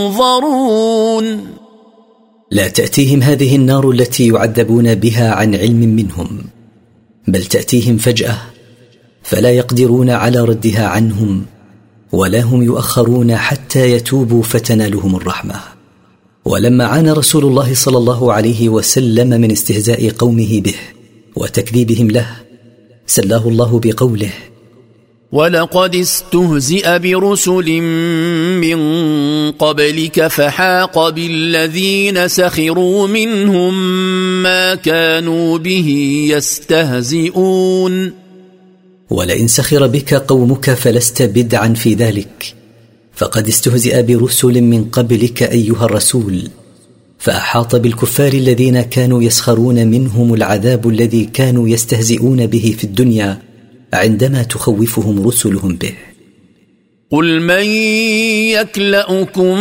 ينظرون. 0.09 0.25
لا 2.55 2.67
تأتيهم 2.67 3.23
هذه 3.23 3.55
النار 3.55 3.91
التي 3.91 4.27
يعذبون 4.27 4.95
بها 4.95 5.31
عن 5.31 5.55
علم 5.55 5.95
منهم 5.95 6.27
بل 7.27 7.45
تأتيهم 7.45 7.97
فجأة 7.97 8.37
فلا 9.23 9.51
يقدرون 9.51 10.09
على 10.09 10.39
ردها 10.39 10.87
عنهم 10.87 11.45
ولا 12.11 12.41
هم 12.41 12.63
يؤخرون 12.63 13.35
حتى 13.35 13.91
يتوبوا 13.91 14.43
فتنالهم 14.43 15.15
الرحمة. 15.15 15.55
ولما 16.45 16.85
عانى 16.85 17.11
رسول 17.11 17.45
الله 17.45 17.73
صلى 17.73 17.97
الله 17.97 18.33
عليه 18.33 18.69
وسلم 18.69 19.29
من 19.41 19.51
استهزاء 19.51 20.09
قومه 20.09 20.61
به 20.61 20.75
وتكذيبهم 21.35 22.11
له 22.11 22.27
سلاه 23.07 23.47
الله 23.47 23.79
بقوله 23.83 24.31
ولقد 25.31 25.95
استهزئ 25.95 26.99
برسل 26.99 27.81
من 28.61 28.79
قبلك 29.51 30.27
فحاق 30.27 31.09
بالذين 31.09 32.27
سخروا 32.27 33.07
منهم 33.07 33.73
ما 34.43 34.75
كانوا 34.75 35.57
به 35.57 35.89
يستهزئون 36.31 38.13
ولئن 39.09 39.47
سخر 39.47 39.87
بك 39.87 40.13
قومك 40.13 40.73
فلست 40.73 41.21
بدعا 41.21 41.73
في 41.73 41.93
ذلك. 41.93 42.55
فقد 43.13 43.47
استهزئ 43.47 44.03
برسل 44.03 44.61
من 44.61 44.83
قبلك 44.83 45.43
ايها 45.43 45.85
الرسول. 45.85 46.49
فاحاط 47.19 47.75
بالكفار 47.75 48.33
الذين 48.33 48.81
كانوا 48.81 49.23
يسخرون 49.23 49.87
منهم 49.87 50.33
العذاب 50.33 50.89
الذي 50.89 51.25
كانوا 51.25 51.69
يستهزئون 51.69 52.47
به 52.47 52.75
في 52.77 52.83
الدنيا. 52.83 53.54
عندما 53.93 54.43
تخوفهم 54.43 55.27
رسلهم 55.27 55.75
به. 55.75 55.93
قل 57.11 57.41
من 57.41 57.65
يكلأكم 58.51 59.55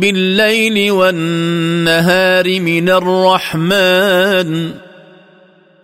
بالليل 0.00 0.90
والنهار 0.90 2.60
من 2.60 2.88
الرحمن 2.88 4.70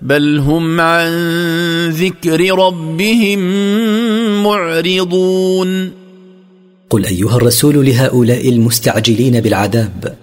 بل 0.03 0.39
هم 0.39 0.81
عن 0.81 1.11
ذكر 1.91 2.59
ربهم 2.59 3.39
معرضون. 4.43 5.93
قل 6.91 7.07
أيها 7.07 7.37
الرسول 7.37 7.87
لهؤلاء 7.87 8.49
المستعجلين 8.49 9.41
بالعذاب 9.41 10.15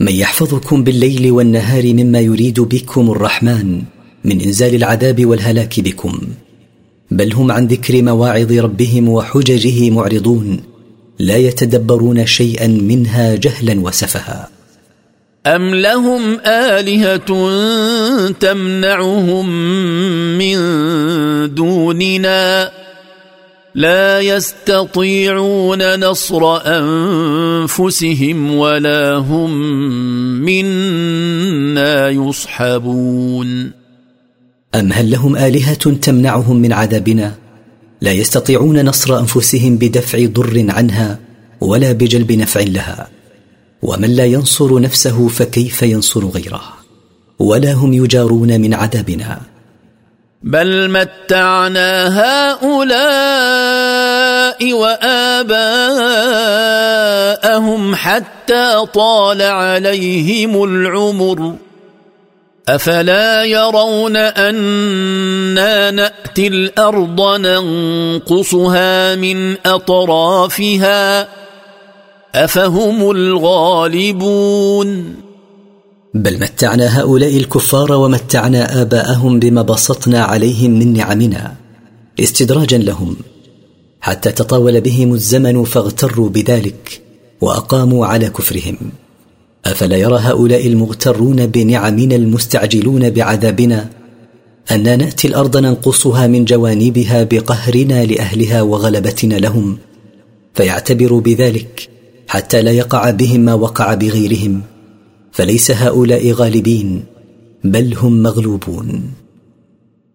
من 0.00 0.12
يحفظكم 0.12 0.84
بالليل 0.84 1.32
والنهار 1.32 1.94
مما 1.94 2.20
يريد 2.20 2.60
بكم 2.60 3.10
الرحمن؟ 3.10 3.82
من 4.24 4.40
إنزال 4.40 4.74
العذاب 4.74 5.26
والهلاك 5.26 5.80
بكم. 5.80 6.20
بل 7.10 7.32
هم 7.32 7.52
عن 7.52 7.66
ذكر 7.66 8.02
مواعظ 8.02 8.52
ربهم 8.52 9.08
وحججه 9.08 9.90
معرضون 9.90 10.60
لا 11.18 11.36
يتدبرون 11.36 12.26
شيئا 12.26 12.66
منها 12.66 13.34
جهلا 13.34 13.80
وسفها. 13.80 14.48
أم 15.46 15.74
لهم 15.74 16.40
آلهة 16.46 17.50
تمنعهم 18.30 19.48
من 20.38 20.58
دوننا؟ 21.54 22.72
لا 23.74 24.20
يستطيعون 24.20 26.00
نصر 26.00 26.56
أنفسهم 26.66 28.54
ولا 28.54 29.14
هم 29.16 29.50
منا 30.44 32.08
يصحبون. 32.08 33.79
أم 34.74 34.92
هل 34.92 35.10
لهم 35.10 35.36
آلهة 35.36 35.74
تمنعهم 35.74 36.56
من 36.56 36.72
عذابنا؟ 36.72 37.34
لا 38.00 38.12
يستطيعون 38.12 38.84
نصر 38.84 39.18
أنفسهم 39.18 39.76
بدفع 39.76 40.26
ضر 40.26 40.66
عنها 40.68 41.18
ولا 41.60 41.92
بجلب 41.92 42.32
نفع 42.32 42.60
لها. 42.60 43.08
ومن 43.82 44.10
لا 44.10 44.24
ينصر 44.24 44.80
نفسه 44.80 45.28
فكيف 45.28 45.82
ينصر 45.82 46.26
غيره؟ 46.26 46.62
ولا 47.38 47.72
هم 47.72 47.92
يجارون 47.92 48.60
من 48.60 48.74
عذابنا. 48.74 49.40
بل 50.42 50.90
متعنا 50.90 52.20
هؤلاء 52.20 52.80
وآباءهم 54.72 55.54
حتى 57.94 58.86
طال 58.94 59.42
عليهم 59.42 60.64
العمر. 60.64 61.56
أفلا 62.74 63.44
يرون 63.44 64.16
أنا 64.16 65.90
نأتي 65.90 66.46
الأرض 66.46 67.20
ننقصها 67.20 69.16
من 69.16 69.56
أطرافها 69.66 71.28
أفهم 72.34 73.10
الغالبون 73.10 74.88
بل 76.14 76.40
متعنا 76.40 77.00
هؤلاء 77.00 77.36
الكفار 77.36 77.92
ومتعنا 77.92 78.82
آباءهم 78.82 79.38
بما 79.38 79.62
بسطنا 79.62 80.24
عليهم 80.24 80.70
من 80.70 80.92
نعمنا 80.92 81.54
استدراجا 82.20 82.78
لهم 82.78 83.16
حتى 84.00 84.32
تطاول 84.32 84.80
بهم 84.80 85.14
الزمن 85.14 85.64
فاغتروا 85.64 86.28
بذلك 86.28 87.00
وأقاموا 87.40 88.06
على 88.06 88.28
كفرهم. 88.28 88.76
أفلا 89.66 89.96
يرى 89.96 90.18
هؤلاء 90.18 90.66
المغترون 90.66 91.46
بنعمنا 91.46 92.16
المستعجلون 92.16 93.10
بعذابنا؟ 93.10 93.90
أنا 94.70 94.96
نأتي 94.96 95.28
الأرض 95.28 95.56
ننقصها 95.56 96.26
من 96.26 96.44
جوانبها 96.44 97.22
بقهرنا 97.22 98.04
لأهلها 98.04 98.62
وغلبتنا 98.62 99.34
لهم 99.34 99.78
فيعتبروا 100.54 101.20
بذلك 101.20 101.88
حتى 102.28 102.62
لا 102.62 102.70
يقع 102.70 103.10
بهم 103.10 103.40
ما 103.40 103.54
وقع 103.54 103.94
بغيرهم 103.94 104.62
فليس 105.32 105.70
هؤلاء 105.70 106.32
غالبين 106.32 107.04
بل 107.64 107.94
هم 107.94 108.22
مغلوبون. 108.22 109.02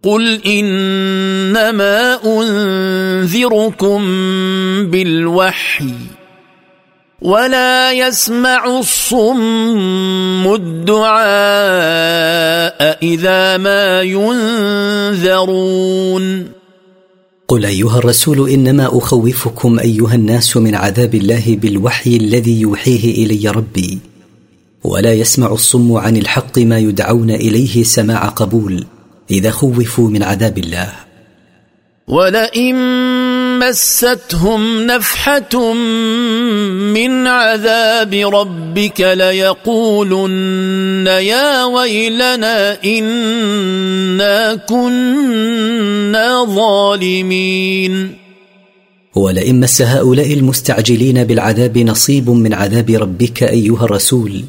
قل 0.03 0.41
إنما 0.45 2.19
أنذركم 2.25 4.01
بالوحي. 4.91 5.93
ولا 7.21 7.91
يسمع 7.91 8.79
الصم 8.79 10.53
الدعاء 10.53 11.15
إذا 13.03 13.57
ما 13.57 14.01
ينذرون. 15.21 16.47
قل 17.47 17.65
أيها 17.65 17.97
الرسول 17.97 18.49
إنما 18.49 18.97
أخوفكم 18.97 19.79
أيها 19.79 20.15
الناس 20.15 20.57
من 20.57 20.75
عذاب 20.75 21.15
الله 21.15 21.43
بالوحي 21.47 22.17
الذي 22.17 22.61
يوحيه 22.61 23.25
إلي 23.25 23.49
ربي. 23.49 23.99
ولا 24.83 25.13
يسمع 25.13 25.51
الصم 25.51 25.93
عن 25.93 26.17
الحق 26.17 26.59
ما 26.59 26.79
يدعون 26.79 27.31
إليه 27.31 27.83
سماع 27.83 28.27
قبول 28.27 28.85
إذا 29.31 29.51
خوفوا 29.51 30.09
من 30.09 30.23
عذاب 30.23 30.57
الله. 30.57 30.93
ولئن 32.07 32.75
مستهم 33.59 34.85
نفحة 34.85 35.73
من 36.93 37.27
عذاب 37.27 38.13
ربك 38.13 39.01
ليقولن 39.01 41.07
يا 41.07 41.65
ويلنا 41.65 42.83
إنا 42.85 44.55
كنا 44.55 46.45
ظالمين. 46.45 48.15
ولئن 49.15 49.59
مس 49.59 49.81
هؤلاء 49.81 50.33
المستعجلين 50.33 51.23
بالعذاب 51.23 51.77
نصيب 51.77 52.29
من 52.29 52.53
عذاب 52.53 52.89
ربك 52.89 53.43
أيها 53.43 53.85
الرسول 53.85 54.43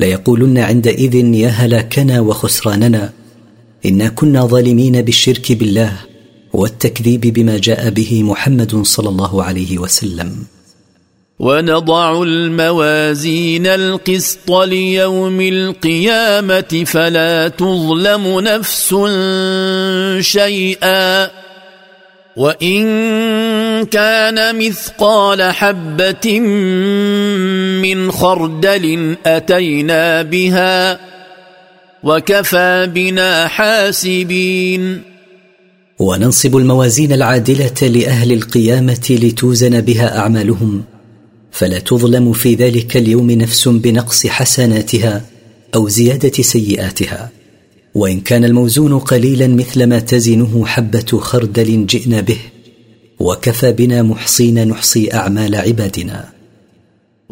ليقولن 0.00 0.58
عندئذ 0.58 1.14
يا 1.14 1.48
هلاكنا 1.48 2.20
وخسراننا 2.20 3.12
إنا 3.86 4.08
كنا 4.08 4.46
ظالمين 4.46 5.02
بالشرك 5.02 5.52
بالله. 5.52 6.13
والتكذيب 6.54 7.20
بما 7.20 7.58
جاء 7.58 7.90
به 7.90 8.22
محمد 8.22 8.82
صلى 8.82 9.08
الله 9.08 9.44
عليه 9.44 9.78
وسلم. 9.78 10.36
ونضع 11.38 12.22
الموازين 12.22 13.66
القسط 13.66 14.50
ليوم 14.50 15.40
القيامة 15.40 16.84
فلا 16.86 17.48
تظلم 17.48 18.40
نفس 18.40 18.94
شيئا. 20.20 21.30
وإن 22.36 22.84
كان 23.84 24.58
مثقال 24.58 25.42
حبة 25.42 26.40
من 27.82 28.12
خردل 28.12 29.16
أتينا 29.26 30.22
بها 30.22 31.00
وكفى 32.02 32.90
بنا 32.94 33.48
حاسبين. 33.48 35.13
وننصب 35.98 36.56
الموازين 36.56 37.12
العادلة 37.12 37.88
لأهل 37.88 38.32
القيامة 38.32 39.06
لتوزن 39.10 39.80
بها 39.80 40.18
أعمالهم. 40.18 40.82
فلا 41.52 41.78
تظلم 41.78 42.32
في 42.32 42.54
ذلك 42.54 42.96
اليوم 42.96 43.30
نفس 43.30 43.68
بنقص 43.68 44.26
حسناتها 44.26 45.24
أو 45.74 45.88
زيادة 45.88 46.42
سيئاتها. 46.42 47.30
وإن 47.94 48.20
كان 48.20 48.44
الموزون 48.44 48.98
قليلا 48.98 49.46
مثل 49.46 49.84
ما 49.84 49.98
تزنه 49.98 50.66
حبة 50.66 51.18
خردل 51.20 51.86
جئنا 51.86 52.20
به 52.20 52.38
وكفى 53.20 53.72
بنا 53.72 54.02
محصين 54.02 54.68
نحصي 54.68 55.12
أعمال 55.14 55.54
عبادنا. 55.54 56.34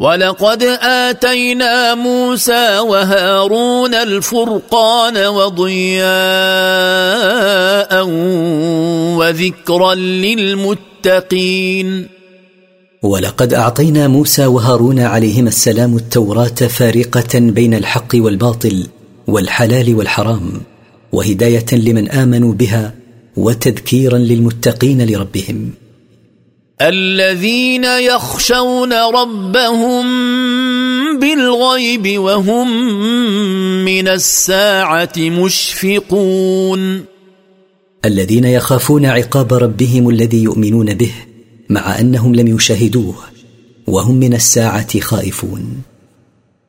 ولقد 0.03 0.63
اتينا 0.81 1.95
موسى 1.95 2.79
وهارون 2.79 3.93
الفرقان 3.93 5.17
وضياء 5.27 6.03
وذكرا 9.19 9.95
للمتقين 10.25 12.07
ولقد 13.03 13.53
أعطينا 13.53 14.07
موسى 14.07 14.45
وهارون 14.45 14.99
عليهما 14.99 15.49
السلام 15.49 15.95
التوراة 15.95 16.47
فارقة 16.47 17.39
بين 17.39 17.73
الحق 17.73 18.15
والباطل 18.15 18.87
والحلال 19.27 19.95
والحرام 19.95 20.61
وهداية 21.11 21.65
لمن 21.73 22.11
آمنوا 22.11 22.53
بها 22.53 22.93
وتذكيرا 23.37 24.17
للمتقين 24.17 25.05
لربهم. 25.09 25.82
الذين 26.81 27.83
يخشون 27.83 28.93
ربهم 28.93 30.05
بالغيب 31.19 32.19
وهم 32.19 32.95
من 33.85 34.07
الساعة 34.07 35.13
مشفقون. 35.17 37.05
الذين 38.05 38.45
يخافون 38.45 39.05
عقاب 39.05 39.53
ربهم 39.53 40.09
الذي 40.09 40.43
يؤمنون 40.43 40.93
به 40.93 41.11
مع 41.69 41.99
أنهم 41.99 42.35
لم 42.35 42.47
يشاهدوه 42.47 43.15
وهم 43.87 44.15
من 44.15 44.33
الساعة 44.33 44.99
خائفون. 44.99 45.81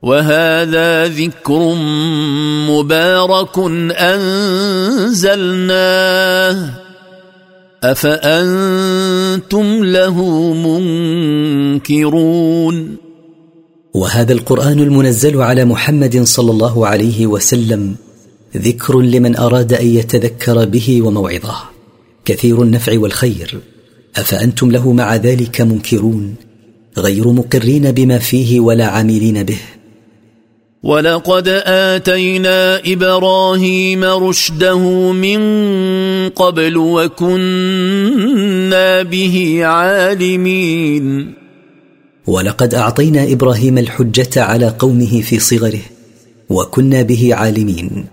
وهذا 0.03 1.07
ذكر 1.07 1.75
مبارك 2.69 3.59
أنزلناه. 5.11 6.84
أفأنتم 7.93 9.85
له 9.85 10.23
منكرون؟ 11.75 12.97
وهذا 13.95 14.33
القرآن 14.33 14.79
المنزل 14.79 15.43
على 15.43 15.65
محمد 15.65 16.23
صلى 16.23 16.51
الله 16.51 16.87
عليه 16.87 17.27
وسلم 17.27 17.95
ذكر 18.57 19.01
لمن 19.01 19.37
أراد 19.37 19.73
أن 19.73 19.87
يتذكر 19.87 20.65
به 20.65 21.03
وموعظه. 21.03 21.57
كثير 22.25 22.63
النفع 22.63 22.99
والخير. 22.99 23.61
أفأنتم 24.17 24.71
له 24.71 24.93
مع 24.93 25.17
ذلك 25.17 25.61
منكرون؟ 25.61 26.35
غير 26.99 27.29
مقرين 27.29 27.91
بما 27.91 28.19
فيه 28.19 28.61
ولا 28.61 28.87
عاملين 28.87 29.43
به. 29.43 29.59
ولقد 30.85 31.49
اتينا 31.49 32.81
إبراهيم 32.87 34.05
رشده 34.05 35.13
من 35.13 35.41
قبل 36.29 36.77
وكنا 36.77 37.33
به 39.03 39.61
عالمين. 39.65 41.35
ولقد 42.27 42.75
اعطينا 42.75 43.33
إبراهيم 43.33 43.79
الحجه 43.79 44.43
على 44.43 44.69
قومه 44.79 45.21
في 45.21 45.39
صغره 45.39 45.83
وكنا 46.51 47.03
به 47.03 47.35
عالمين. 47.35 48.05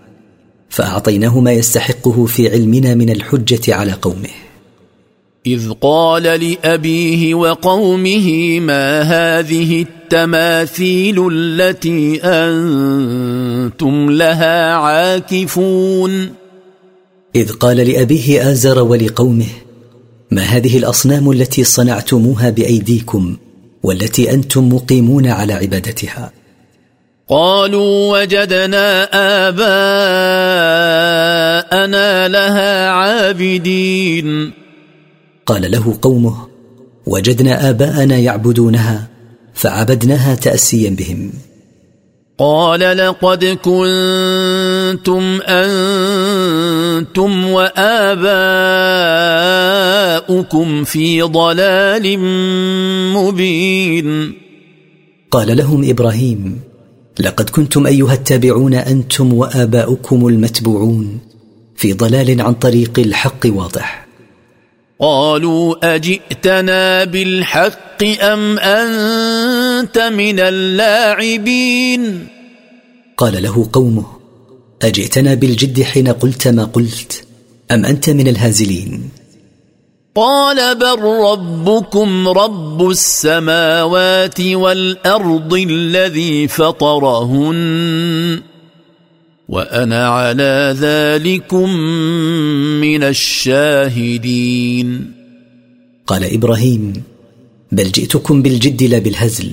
فاعطيناه 0.69 1.39
ما 1.39 1.51
يستحقه 1.51 2.25
في 2.25 2.49
علمنا 2.49 2.95
من 2.95 3.09
الحجه 3.09 3.75
على 3.75 3.91
قومه. 3.91 4.40
إذ 5.45 5.71
قال 5.81 6.23
لأبيه 6.23 7.35
وقومه 7.35 8.59
ما 8.59 9.01
هذه 9.01 9.81
التماثيل 9.81 11.29
التي 11.33 12.21
أنتم 12.23 14.11
لها 14.11 14.73
عاكفون؟ 14.73 16.29
إذ 17.35 17.51
قال 17.51 17.77
لأبيه 17.77 18.51
آزر 18.51 18.83
ولقومه 18.83 19.49
ما 20.31 20.41
هذه 20.41 20.77
الأصنام 20.77 21.31
التي 21.31 21.63
صنعتموها 21.63 22.49
بأيديكم 22.49 23.37
والتي 23.83 24.31
أنتم 24.31 24.73
مقيمون 24.73 25.27
على 25.27 25.53
عبادتها؟ 25.53 26.31
قالوا 27.29 28.19
وجدنا 28.19 29.03
آباءنا 29.47 29.67
لها 32.27 32.89
عابدين. 32.89 34.60
قال 35.51 35.71
له 35.71 35.97
قومه 36.01 36.35
وجدنا 37.07 37.69
آباءنا 37.69 38.17
يعبدونها 38.17 39.07
فعبدناها 39.53 40.35
تأسيا 40.35 40.89
بهم. 40.89 41.31
قال 42.37 42.79
لقد 42.97 43.45
كنتم 43.45 45.39
أنتم 45.47 47.45
وآباؤكم 47.45 48.03
في 50.83 51.21
ضلال 51.21 52.19
مبين. 53.13 54.33
قال 55.31 55.57
لهم 55.57 55.89
إبراهيم 55.89 56.59
لقد 57.19 57.49
كنتم 57.49 57.87
أيها 57.87 58.13
التابعون 58.13 58.73
أنتم 58.73 59.33
وآباؤكم 59.33 60.27
المتبوعون 60.27 61.19
في 61.75 61.93
ضلال 61.93 62.41
عن 62.41 62.53
طريق 62.53 62.99
الحق 62.99 63.39
واضح. 63.45 64.00
قالوا 65.01 65.95
أجئتنا 65.95 67.03
بالحق 67.03 68.03
أم 68.03 68.59
أنت 68.59 69.97
من 69.97 70.39
اللاعبين؟ 70.39 72.27
قال 73.17 73.43
له 73.43 73.69
قومه 73.73 74.05
أجئتنا 74.81 75.33
بالجد 75.33 75.83
حين 75.83 76.07
قلت 76.07 76.47
ما 76.47 76.63
قلت 76.63 77.23
أم 77.71 77.85
أنت 77.85 78.09
من 78.09 78.27
الهازلين؟ 78.27 79.09
قال 80.15 80.75
بل 80.75 81.01
ربكم 81.01 82.29
رب 82.29 82.89
السماوات 82.89 84.41
والأرض 84.41 85.53
الذي 85.53 86.47
فطرهن. 86.47 88.50
وأنا 89.51 90.07
على 90.07 90.75
ذلكم 90.79 91.69
من 92.81 93.03
الشاهدين. 93.03 94.87
قال 96.07 96.33
إبراهيم 96.33 96.93
بل 97.71 97.91
جئتكم 97.91 98.41
بالجد 98.41 98.83
لا 98.83 98.99
بالهزل 98.99 99.51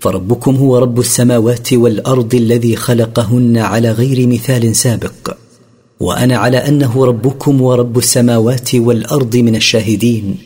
فربكم 0.00 0.56
هو 0.56 0.78
رب 0.78 1.00
السماوات 1.00 1.72
والأرض 1.72 2.34
الذي 2.34 2.76
خلقهن 2.76 3.56
على 3.56 3.92
غير 3.92 4.26
مثال 4.26 4.76
سابق 4.76 5.36
وأنا 6.00 6.36
على 6.36 6.56
أنه 6.56 7.04
ربكم 7.04 7.62
ورب 7.62 7.98
السماوات 7.98 8.74
والأرض 8.74 9.36
من 9.36 9.56
الشاهدين 9.56 10.36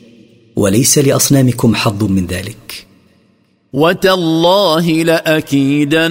وليس 0.56 0.98
لأصنامكم 0.98 1.74
حظ 1.74 2.04
من 2.04 2.26
ذلك. 2.26 2.85
وتالله 3.72 4.90
لأكيدن 5.02 6.10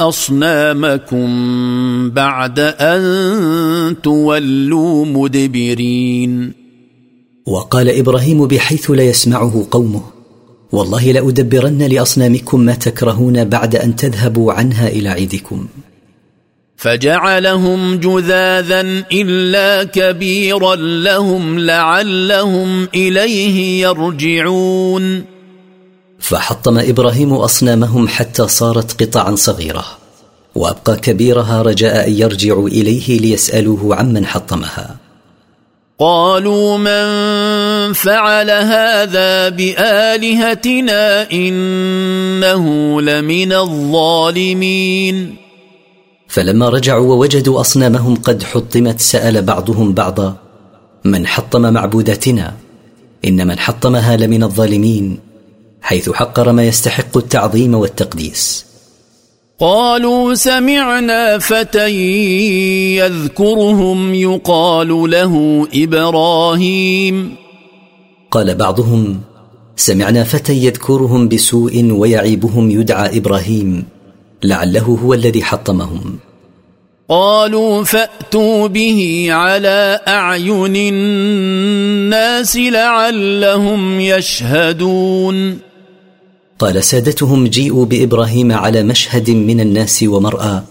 أصنامكم 0.00 1.26
بعد 2.10 2.58
أن 2.58 3.96
تولوا 4.02 5.04
مدبرين. 5.04 6.52
وقال 7.46 7.98
إبراهيم 7.98 8.46
بحيث 8.46 8.90
لا 8.90 9.02
يسمعه 9.02 9.66
قومه 9.70 10.02
والله 10.72 11.12
لأدبرن 11.12 11.82
لأصنامكم 11.82 12.60
ما 12.60 12.74
تكرهون 12.74 13.44
بعد 13.44 13.76
أن 13.76 13.96
تذهبوا 13.96 14.52
عنها 14.52 14.88
إلى 14.88 15.08
عيدكم. 15.08 15.66
فجعلهم 16.76 17.96
جذاذا 17.96 18.80
إلا 19.12 19.84
كبيرا 19.84 20.74
لهم 20.76 21.58
لعلهم 21.58 22.88
إليه 22.94 23.82
يرجعون. 23.82 25.35
فحطم 26.18 26.78
إبراهيم 26.78 27.32
أصنامهم 27.32 28.08
حتى 28.08 28.48
صارت 28.48 29.02
قطعا 29.02 29.34
صغيرة. 29.34 29.84
وأبقى 30.54 30.96
كبيرها 30.96 31.62
رجاء 31.62 32.08
أن 32.08 32.12
يرجعوا 32.12 32.68
إليه 32.68 33.20
ليسألوه 33.20 33.96
عمن 33.96 34.26
حطمها. 34.26 34.96
قالوا 35.98 36.78
من 36.78 37.06
فعل 37.92 38.50
هذا 38.50 39.48
بآلهتنا 39.48 41.30
إنه 41.32 43.00
لمن 43.00 43.52
الظالمين. 43.52 45.36
فلما 46.28 46.68
رجعوا 46.68 47.14
ووجدوا 47.14 47.60
أصنامهم 47.60 48.16
قد 48.16 48.42
حطمت 48.42 49.00
سأل 49.00 49.42
بعضهم 49.42 49.92
بعضا 49.92 50.36
من 51.04 51.26
حطم 51.26 51.72
معبوداتنا 51.72 52.54
إن 53.24 53.46
من 53.46 53.58
حطمها 53.58 54.16
لمن 54.16 54.42
الظالمين. 54.42 55.25
حيث 55.86 56.10
حقر 56.10 56.52
ما 56.52 56.64
يستحق 56.64 57.16
التعظيم 57.16 57.74
والتقديس. 57.74 58.66
قالوا 59.60 60.34
سمعنا 60.34 61.38
فتى 61.38 61.90
يذكرهم 62.96 64.14
يقال 64.14 64.88
له 65.10 65.66
إبراهيم. 65.74 67.34
قال 68.30 68.54
بعضهم 68.54 69.20
سمعنا 69.76 70.24
فتى 70.24 70.52
يذكرهم 70.52 71.28
بسوء 71.28 71.92
ويعيبهم 71.92 72.70
يدعى 72.70 73.18
إبراهيم 73.18 73.84
لعله 74.42 74.98
هو 75.04 75.14
الذي 75.14 75.44
حطمهم. 75.44 76.18
قالوا 77.08 77.84
فأتوا 77.84 78.66
به 78.66 79.26
على 79.30 80.00
أعين 80.08 80.76
الناس 80.76 82.56
لعلهم 82.56 84.00
يشهدون. 84.00 85.65
قال 86.58 86.84
سادتهم 86.84 87.46
جيئوا 87.46 87.84
بإبراهيم 87.84 88.52
على 88.52 88.82
مشهد 88.82 89.30
من 89.30 89.60
الناس 89.60 90.02
ومرأى 90.02 90.62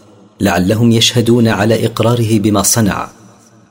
لعلهم 0.41 0.91
يشهدون 0.91 1.48
على 1.48 1.86
إقراره 1.86 2.39
بما 2.39 2.62
صنع 2.62 3.08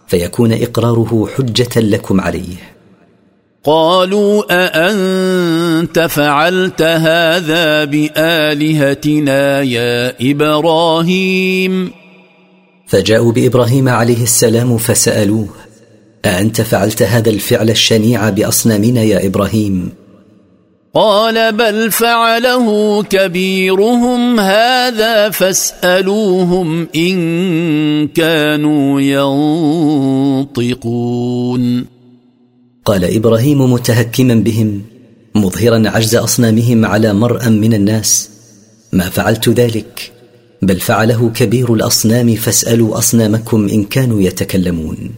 فيكون 0.09 0.53
إقراره 0.53 1.29
حجة 1.37 1.81
لكم 1.81 2.20
عليه. 2.20 2.74
قالوا 3.64 4.44
أأنت 4.50 5.98
فعلت 5.98 6.83
هذا 6.83 7.85
بآلهتنا 7.85 9.62
يا 9.62 10.31
إبراهيم؟ 10.31 11.90
فجاءوا 12.87 13.33
بإبراهيم 13.33 13.88
عليه 13.88 14.22
السلام 14.22 14.79
فسألوه 14.79 15.48
أأنت 16.24 16.61
فعلت 16.61 17.03
هذا 17.03 17.31
الفعل 17.31 17.70
الشنيع 17.70 18.31
بأصنامنا 18.31 19.03
يا 19.03 19.27
إبراهيم؟ 19.27 20.03
قال 20.94 21.52
بل 21.52 21.90
فعله 21.90 23.02
كبيرهم 23.02 24.40
هذا 24.40 25.30
فاسألوهم 25.30 26.88
إن 26.96 28.09
كانوا 28.09 29.00
ينطقون. 30.50 31.87
قال 32.85 33.16
إبراهيم 33.16 33.72
متهكما 33.72 34.35
بهم 34.35 34.83
مظهرا 35.35 35.83
عجز 35.88 36.14
أصنامهم 36.16 36.85
على 36.85 37.12
مرأى 37.12 37.50
من 37.50 37.74
الناس. 37.74 38.30
ما 38.92 39.11
فعلت 39.11 39.48
ذلك 39.48 40.12
بل 40.62 40.80
فعله 40.80 41.30
كبير 41.35 41.74
الأصنام 41.74 42.35
فاسألوا 42.35 42.98
أصنامكم 42.98 43.68
إن 43.68 43.85
كانوا 43.85 44.20
يتكلمون. 44.20 45.11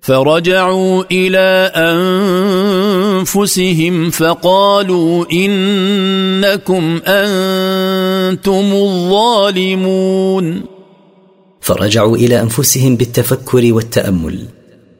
فرجعوا 0.00 1.04
إلى 1.10 1.72
أنفسهم 3.20 4.10
فقالوا 4.10 5.32
إنكم 5.32 7.00
أنتم 7.06 8.72
الظالمون. 8.72 10.62
فرجعوا 11.60 12.16
إلى 12.16 12.40
أنفسهم 12.40 12.96
بالتفكر 12.96 13.72
والتأمل 13.72 14.38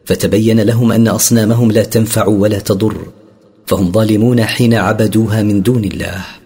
فتبين 0.05 0.61
لهم 0.61 0.93
أن 0.93 1.09
أصنامهم 1.09 1.73
لا 1.73 1.85
تنفع 1.85 2.27
ولا 2.27 2.59
تضر 2.59 2.97
فهم 3.67 3.93
ظالمون 3.93 4.45
حين 4.45 4.75
عبدوها 4.75 5.43
من 5.43 5.63
دون 5.63 5.85
الله. 5.85 6.44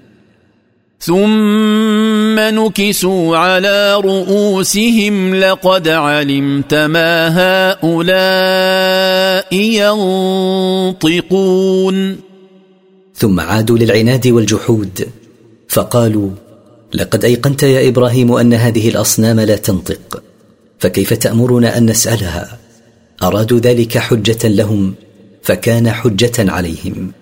ثم 1.00 2.38
نكسوا 2.38 3.36
على 3.36 3.94
رؤوسهم 3.94 5.34
لقد 5.34 5.88
علمت 5.88 6.74
ما 6.74 7.28
هؤلاء 7.82 9.54
ينطقون. 11.04 12.16
ثم 13.14 13.40
عادوا 13.40 13.78
للعناد 13.78 14.26
والجحود 14.26 15.08
فقالوا 15.68 16.30
لقد 16.94 17.24
أيقنت 17.24 17.62
يا 17.62 17.88
إبراهيم 17.88 18.32
أن 18.32 18.54
هذه 18.54 18.88
الأصنام 18.88 19.40
لا 19.40 19.56
تنطق 19.56 20.22
فكيف 20.78 21.12
تأمرنا 21.12 21.78
أن 21.78 21.90
نسألها؟ 21.90 22.58
أرادوا 23.22 23.58
ذلك 23.58 23.98
حجة 23.98 24.48
لهم 24.48 24.94
فكان 25.42 25.90
حجة 25.90 26.32
عليهم. 26.38 27.12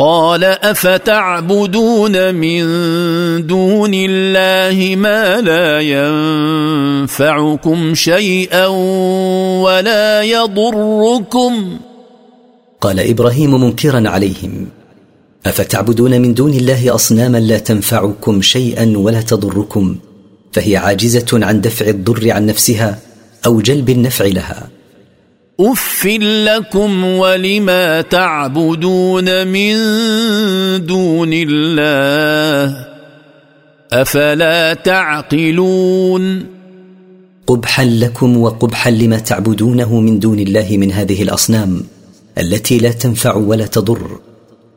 قال 0.00 0.44
أفتعبدون 0.44 2.34
من 2.34 2.62
دون 3.46 3.90
الله 3.94 4.96
ما 4.96 5.40
لا 5.40 5.80
ينفعكم 7.00 7.94
شيئا 7.94 8.66
ولا 9.60 10.22
يضركم؟ 10.22 11.78
قال 12.80 13.00
إبراهيم 13.00 13.60
منكرا 13.64 14.08
عليهم 14.08 14.66
أفتعبدون 15.46 16.20
من 16.20 16.34
دون 16.34 16.54
الله 16.54 16.94
أصناما 16.94 17.38
لا 17.38 17.58
تنفعكم 17.58 18.42
شيئا 18.42 18.92
ولا 18.96 19.20
تضركم 19.20 19.96
فهي 20.52 20.76
عاجزة 20.76 21.26
عن 21.32 21.60
دفع 21.60 21.86
الضر 21.86 22.30
عن 22.30 22.46
نفسها 22.46 22.98
أو 23.46 23.60
جلب 23.60 23.90
النفع 23.90 24.24
لها. 24.24 24.79
اف 25.60 26.06
لكم 26.46 27.04
ولما 27.04 28.00
تعبدون 28.00 29.46
من 29.46 29.76
دون 30.86 31.30
الله 31.32 32.86
افلا 33.92 34.74
تعقلون 34.74 36.46
قبحا 37.46 37.84
لكم 37.84 38.36
وقبحا 38.36 38.90
لما 38.90 39.18
تعبدونه 39.18 40.00
من 40.00 40.18
دون 40.18 40.38
الله 40.38 40.76
من 40.76 40.92
هذه 40.92 41.22
الاصنام 41.22 41.82
التي 42.38 42.78
لا 42.78 42.92
تنفع 42.92 43.34
ولا 43.34 43.66
تضر 43.66 44.20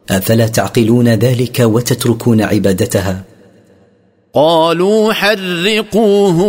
افلا 0.09 0.47
تعقلون 0.47 1.07
ذلك 1.07 1.59
وتتركون 1.59 2.41
عبادتها 2.41 3.23
قالوا 4.35 5.13
حرقوه 5.13 6.41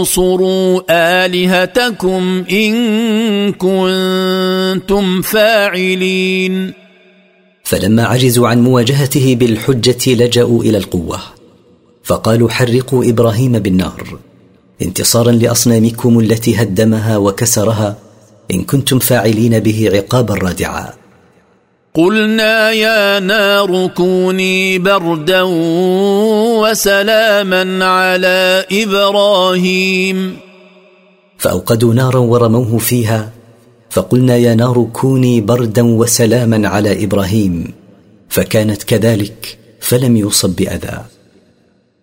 وانصروا 0.00 0.82
آلهتكم 0.90 2.44
إن 2.50 3.52
كنتم 3.52 5.22
فاعلين. 5.22 6.72
فلما 7.64 8.04
عجزوا 8.04 8.48
عن 8.48 8.60
مواجهته 8.60 9.36
بالحجة 9.40 10.14
لجأوا 10.14 10.62
إلى 10.62 10.78
القوة 10.78 11.18
فقالوا 12.04 12.50
حرقوا 12.50 13.04
إبراهيم 13.04 13.52
بالنار 13.52 14.18
انتصارا 14.82 15.32
لأصنامكم 15.32 16.18
التي 16.18 16.62
هدمها 16.62 17.16
وكسرها 17.16 17.96
إن 18.50 18.62
كنتم 18.62 18.98
فاعلين 18.98 19.58
به 19.58 19.90
عقابا 19.92 20.34
رادعا. 20.34 21.01
قلنا 21.94 22.70
يا 22.70 23.20
نار 23.20 23.86
كوني 23.86 24.78
بردا 24.78 25.42
وسلاما 26.62 27.84
على 27.84 28.64
إبراهيم. 28.72 30.36
فأوقدوا 31.38 31.94
نارا 31.94 32.18
ورموه 32.18 32.78
فيها 32.78 33.30
فقلنا 33.90 34.36
يا 34.36 34.54
نار 34.54 34.88
كوني 34.92 35.40
بردا 35.40 35.82
وسلاما 35.82 36.68
على 36.68 37.04
إبراهيم 37.04 37.74
فكانت 38.28 38.82
كذلك 38.82 39.58
فلم 39.80 40.16
يصب 40.16 40.56
بأذى. 40.56 40.98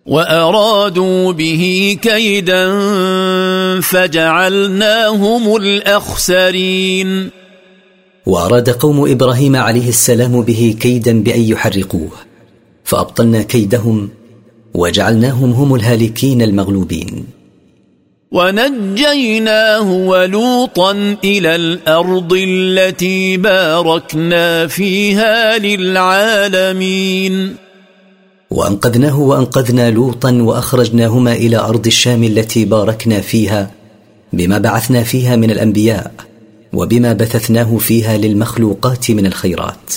وأرادوا 0.06 1.32
به 1.32 1.96
كيدا 2.02 2.70
فجعلناهم 3.80 5.56
الأخسرين. 5.56 7.39
وأراد 8.26 8.70
قوم 8.70 9.10
إبراهيم 9.10 9.56
عليه 9.56 9.88
السلام 9.88 10.42
به 10.42 10.76
كيدا 10.80 11.22
بأن 11.22 11.40
يحرقوه 11.40 12.10
فأبطلنا 12.84 13.42
كيدهم 13.42 14.08
وجعلناهم 14.74 15.50
هم 15.52 15.74
الهالكين 15.74 16.42
المغلوبين. 16.42 17.24
ونجيناه 18.32 19.92
ولوطا 19.92 21.16
إلى 21.24 21.56
الأرض 21.56 22.32
التي 22.32 23.36
باركنا 23.36 24.66
فيها 24.66 25.58
للعالمين. 25.58 27.54
وأنقذناه 28.50 29.20
وأنقذنا 29.20 29.90
لوطا 29.90 30.32
وأخرجناهما 30.32 31.32
إلى 31.32 31.56
أرض 31.56 31.86
الشام 31.86 32.24
التي 32.24 32.64
باركنا 32.64 33.20
فيها 33.20 33.70
بما 34.32 34.58
بعثنا 34.58 35.02
فيها 35.02 35.36
من 35.36 35.50
الأنبياء. 35.50 36.29
وبما 36.72 37.12
بثثناه 37.12 37.76
فيها 37.76 38.16
للمخلوقات 38.16 39.10
من 39.10 39.26
الخيرات. 39.26 39.92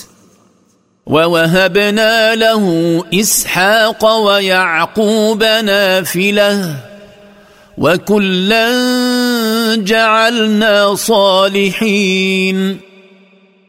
ووهبنا 1.06 2.36
له 2.36 3.04
إسحاق 3.14 4.06
ويعقوب 4.06 5.44
نافلة 5.44 6.76
وكلا 7.78 8.70
جعلنا 9.76 10.96
صالحين. 10.96 12.78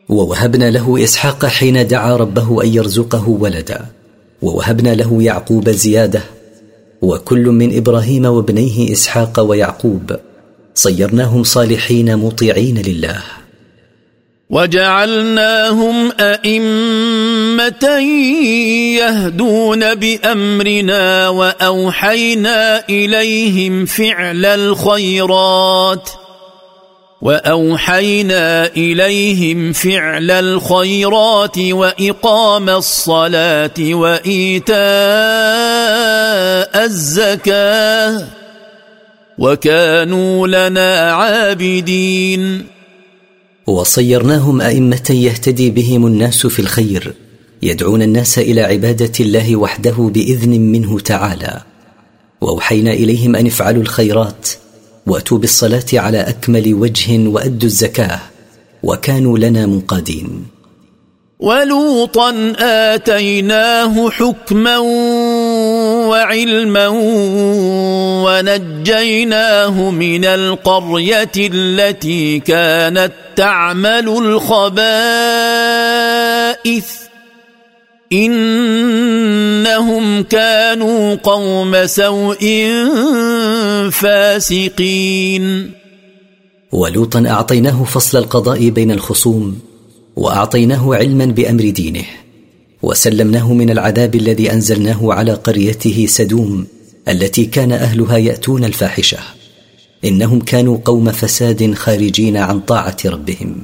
ووهبنا 0.08 0.70
له 0.70 1.04
إسحاق 1.04 1.46
حين 1.46 1.86
دعا 1.86 2.16
ربه 2.16 2.62
أن 2.64 2.68
يرزقه 2.68 3.28
ولدا. 3.28 3.86
ووهبنا 4.42 4.94
له 4.94 5.22
يعقوب 5.22 5.70
زيادة. 5.70 6.22
وكل 7.02 7.44
من 7.44 7.76
إبراهيم 7.76 8.24
وابنيه 8.24 8.92
إسحاق 8.92 9.40
ويعقوب. 9.40 10.16
صيرناهم 10.74 11.44
صالحين 11.44 12.16
مطيعين 12.16 12.82
لله. 12.86 13.22
وجعلناهم 14.50 16.12
أئمة 16.20 17.98
يهدون 18.98 19.94
بأمرنا 19.94 21.28
وأوحينا 21.28 22.88
إليهم 22.88 23.86
فعل 23.86 24.46
الخيرات 24.46 26.10
وأوحينا 27.22 28.66
إليهم 28.66 29.72
فعل 29.72 30.30
الخيرات 30.30 31.58
وإقام 31.58 32.70
الصلاة 32.70 33.78
وإيتاء 33.80 34.74
الزكاة. 36.84 38.43
وكانوا 39.38 40.46
لنا 40.46 41.12
عابدين. 41.12 42.66
وصيرناهم 43.66 44.60
أئمة 44.60 45.10
يهتدي 45.10 45.70
بهم 45.70 46.06
الناس 46.06 46.46
في 46.46 46.58
الخير 46.58 47.14
يدعون 47.62 48.02
الناس 48.02 48.38
إلى 48.38 48.60
عبادة 48.60 49.12
الله 49.20 49.56
وحده 49.56 50.10
بإذن 50.14 50.50
منه 50.50 50.98
تعالى. 50.98 51.60
وأوحينا 52.40 52.92
إليهم 52.92 53.36
أن 53.36 53.46
افعلوا 53.46 53.82
الخيرات 53.82 54.48
وأتوا 55.06 55.38
بالصلاة 55.38 55.86
على 55.92 56.20
أكمل 56.20 56.74
وجه 56.74 57.28
وأدوا 57.28 57.68
الزكاة 57.68 58.20
وكانوا 58.82 59.38
لنا 59.38 59.66
منقادين. 59.66 60.46
ولوطا 61.40 62.52
آتيناه 62.58 64.10
حكما 64.10 64.78
وعلما 66.14 66.88
ونجيناه 68.24 69.90
من 69.90 70.24
القرية 70.24 71.32
التي 71.36 72.38
كانت 72.38 73.12
تعمل 73.36 74.08
الخبائث. 74.08 74.74
إنهم 78.12 80.22
كانوا 80.22 81.14
قوم 81.14 81.86
سوء 81.86 82.68
فاسقين. 83.90 85.70
ولوطا 86.72 87.24
أعطيناه 87.26 87.84
فصل 87.84 88.18
القضاء 88.18 88.68
بين 88.68 88.90
الخصوم 88.90 89.58
وأعطيناه 90.16 90.94
علما 90.94 91.24
بأمر 91.24 91.70
دينه. 91.70 92.04
وسلمناه 92.84 93.52
من 93.52 93.70
العذاب 93.70 94.14
الذي 94.14 94.52
أنزلناه 94.52 95.12
على 95.12 95.32
قريته 95.32 96.06
سدوم 96.08 96.66
التي 97.08 97.46
كان 97.46 97.72
أهلها 97.72 98.16
يأتون 98.16 98.64
الفاحشة. 98.64 99.18
إنهم 100.04 100.40
كانوا 100.40 100.78
قوم 100.84 101.12
فساد 101.12 101.74
خارجين 101.74 102.36
عن 102.36 102.60
طاعة 102.60 102.96
ربهم. 103.06 103.56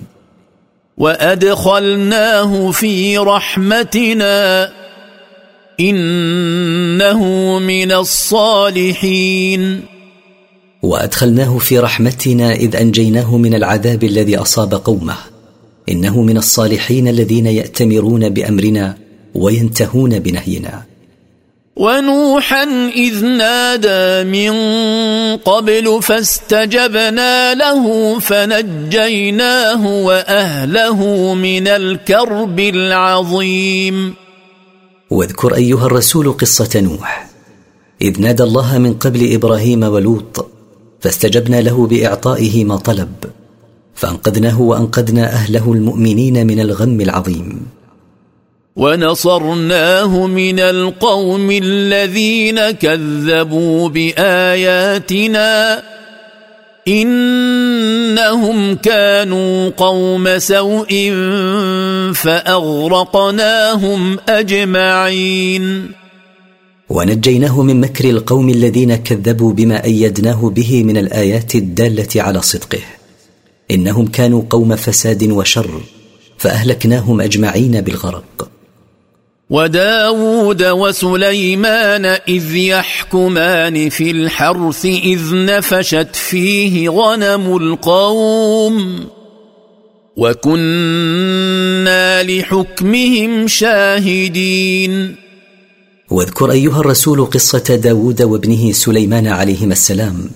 وأدخلناه 0.96 2.70
في 2.70 3.18
رحمتنا. 3.18 4.72
إنه 5.80 7.24
من 7.58 7.92
الصالحين. 7.92 9.80
وأدخلناه 10.82 11.58
في 11.58 11.78
رحمتنا 11.78 12.52
إذ 12.52 12.76
أنجيناه 12.76 13.36
من 13.36 13.54
العذاب 13.54 14.04
الذي 14.04 14.36
أصاب 14.36 14.74
قومه. 14.74 15.16
إنه 15.88 16.22
من 16.22 16.36
الصالحين 16.36 17.08
الذين 17.08 17.46
يأتمرون 17.46 18.28
بأمرنا 18.28 19.09
وينتهون 19.34 20.18
بنهينا. 20.18 20.82
ونوحا 21.76 22.90
إذ 22.96 23.24
نادى 23.24 24.30
من 24.30 24.52
قبل 25.36 26.02
فاستجبنا 26.02 27.54
له 27.54 28.18
فنجيناه 28.18 29.86
وأهله 29.86 31.34
من 31.34 31.68
الكرب 31.68 32.60
العظيم. 32.60 34.14
واذكر 35.10 35.54
أيها 35.54 35.86
الرسول 35.86 36.32
قصة 36.32 36.80
نوح. 36.80 37.30
إذ 38.02 38.20
نادى 38.20 38.42
الله 38.42 38.78
من 38.78 38.94
قبل 38.94 39.34
إبراهيم 39.34 39.82
ولوط 39.82 40.50
فاستجبنا 41.00 41.60
له 41.60 41.86
بإعطائه 41.86 42.64
ما 42.64 42.76
طلب 42.76 43.12
فأنقذناه 43.94 44.60
وأنقذنا 44.60 45.32
أهله 45.32 45.72
المؤمنين 45.72 46.46
من 46.46 46.60
الغم 46.60 47.00
العظيم. 47.00 47.66
ونصرناه 48.80 50.26
من 50.26 50.60
القوم 50.60 51.50
الذين 51.50 52.70
كذبوا 52.70 53.88
بآياتنا 53.88 55.82
إنهم 56.88 58.74
كانوا 58.74 59.70
قوم 59.76 60.38
سوء 60.38 61.12
فأغرقناهم 62.14 64.18
أجمعين. 64.28 65.90
ونجيناه 66.88 67.62
من 67.62 67.80
مكر 67.80 68.10
القوم 68.10 68.48
الذين 68.48 68.96
كذبوا 68.96 69.52
بما 69.52 69.84
أيدناه 69.84 70.50
به 70.50 70.84
من 70.84 70.96
الآيات 70.96 71.54
الدالة 71.54 72.08
على 72.16 72.42
صدقه. 72.42 72.82
إنهم 73.70 74.06
كانوا 74.06 74.42
قوم 74.50 74.76
فساد 74.76 75.30
وشر 75.30 75.80
فأهلكناهم 76.38 77.20
أجمعين 77.20 77.80
بالغرق. 77.80 78.50
وداود 79.50 80.62
وسليمان 80.62 82.04
إذ 82.06 82.56
يحكمان 82.56 83.88
في 83.88 84.10
الحرث 84.10 84.86
إذ 84.86 85.20
نفشت 85.34 86.16
فيه 86.16 86.88
غنم 86.88 87.56
القوم 87.56 89.06
وكنا 90.16 91.42
لحكمهم 92.22 93.48
شاهدين. 93.48 95.16
واذكر 96.10 96.50
أيها 96.50 96.80
الرسول 96.80 97.24
قصة 97.24 97.80
داود 97.82 98.22
وابنه 98.22 98.72
سليمان 98.72 99.26
عليهما 99.26 99.72
السلام 99.72 100.30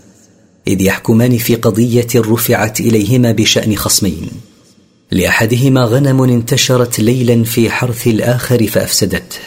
إذ 0.68 0.82
يحكمان 0.82 1.38
في 1.38 1.54
قضية 1.54 2.08
رفعت 2.16 2.80
إليهما 2.80 3.32
بشأن 3.32 3.76
خصمين. 3.76 4.53
لأحدهما 5.14 5.84
غنم 5.84 6.22
انتشرت 6.22 7.00
ليلا 7.00 7.44
في 7.44 7.70
حرث 7.70 8.06
الآخر 8.06 8.66
فأفسدته. 8.66 9.38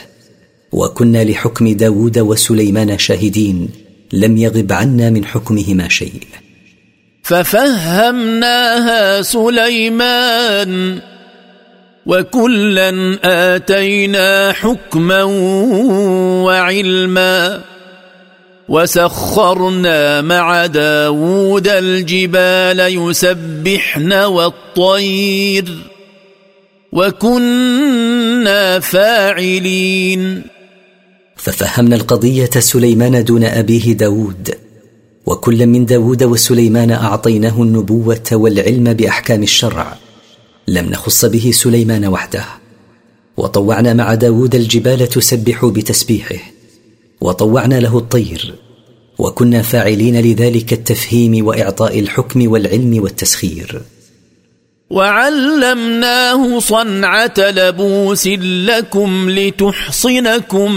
وكنا 0.71 1.23
لحكم 1.23 1.73
داود 1.73 2.19
وسليمان 2.19 2.97
شاهدين 2.97 3.69
لم 4.13 4.37
يغب 4.37 4.71
عنا 4.71 5.09
من 5.09 5.25
حكمهما 5.25 5.89
شيء. 5.89 6.21
ففهمناها 7.23 9.21
سليمان 9.21 10.99
وكلا 12.05 13.17
آتينا 13.55 14.51
حكما 14.51 15.23
وعلما. 16.43 17.61
وسخرنا 18.69 20.21
مع 20.21 20.65
داود 20.65 21.67
الجبال 21.67 22.79
يسبحن 22.79 24.13
والطير 24.13 25.77
وكنا 26.91 28.79
فاعلين. 28.79 30.43
ففهمنا 31.35 31.95
القضية 31.95 32.49
سليمان 32.49 33.23
دون 33.23 33.43
أبيه 33.43 33.93
داود 33.93 34.55
وكل 35.25 35.67
من 35.67 35.85
داود 35.85 36.23
وسليمان 36.23 36.91
أعطيناه 36.91 37.61
النبوة 37.61 38.29
والعلم 38.31 38.93
بأحكام 38.93 39.43
الشرع. 39.43 39.97
لم 40.67 40.85
نخص 40.85 41.25
به 41.25 41.51
سليمان 41.53 42.05
وحده 42.05 42.45
وطوعنا 43.37 43.93
مع 43.93 44.13
داود 44.13 44.55
الجبال 44.55 45.07
تسبح 45.07 45.65
بتسبيحه. 45.65 46.56
وطوعنا 47.21 47.79
له 47.79 47.97
الطير 47.97 48.53
وكنا 49.17 49.61
فاعلين 49.61 50.21
لذلك 50.21 50.73
التفهيم 50.73 51.45
وإعطاء 51.45 51.99
الحكم 51.99 52.51
والعلم 52.51 53.01
والتسخير. 53.03 53.81
وعلمناه 54.89 56.59
صنعة 56.59 57.33
لبوس 57.37 58.27
لكم 58.67 59.29
لتحصنكم 59.29 60.71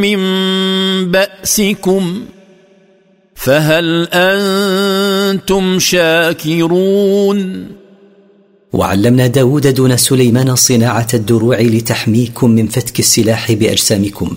من 0.00 0.18
بأسكم. 1.10 2.24
فهل 3.34 4.08
أنتم 4.12 5.78
شاكرون؟ 5.78 7.66
وعلمنا 8.72 9.26
داود 9.26 9.66
دون 9.66 9.96
سليمان 9.96 10.56
صناعة 10.56 11.08
الدروع 11.14 11.60
لتحميكم 11.60 12.50
من 12.50 12.66
فتك 12.66 12.98
السلاح 12.98 13.52
بأجسامكم. 13.52 14.36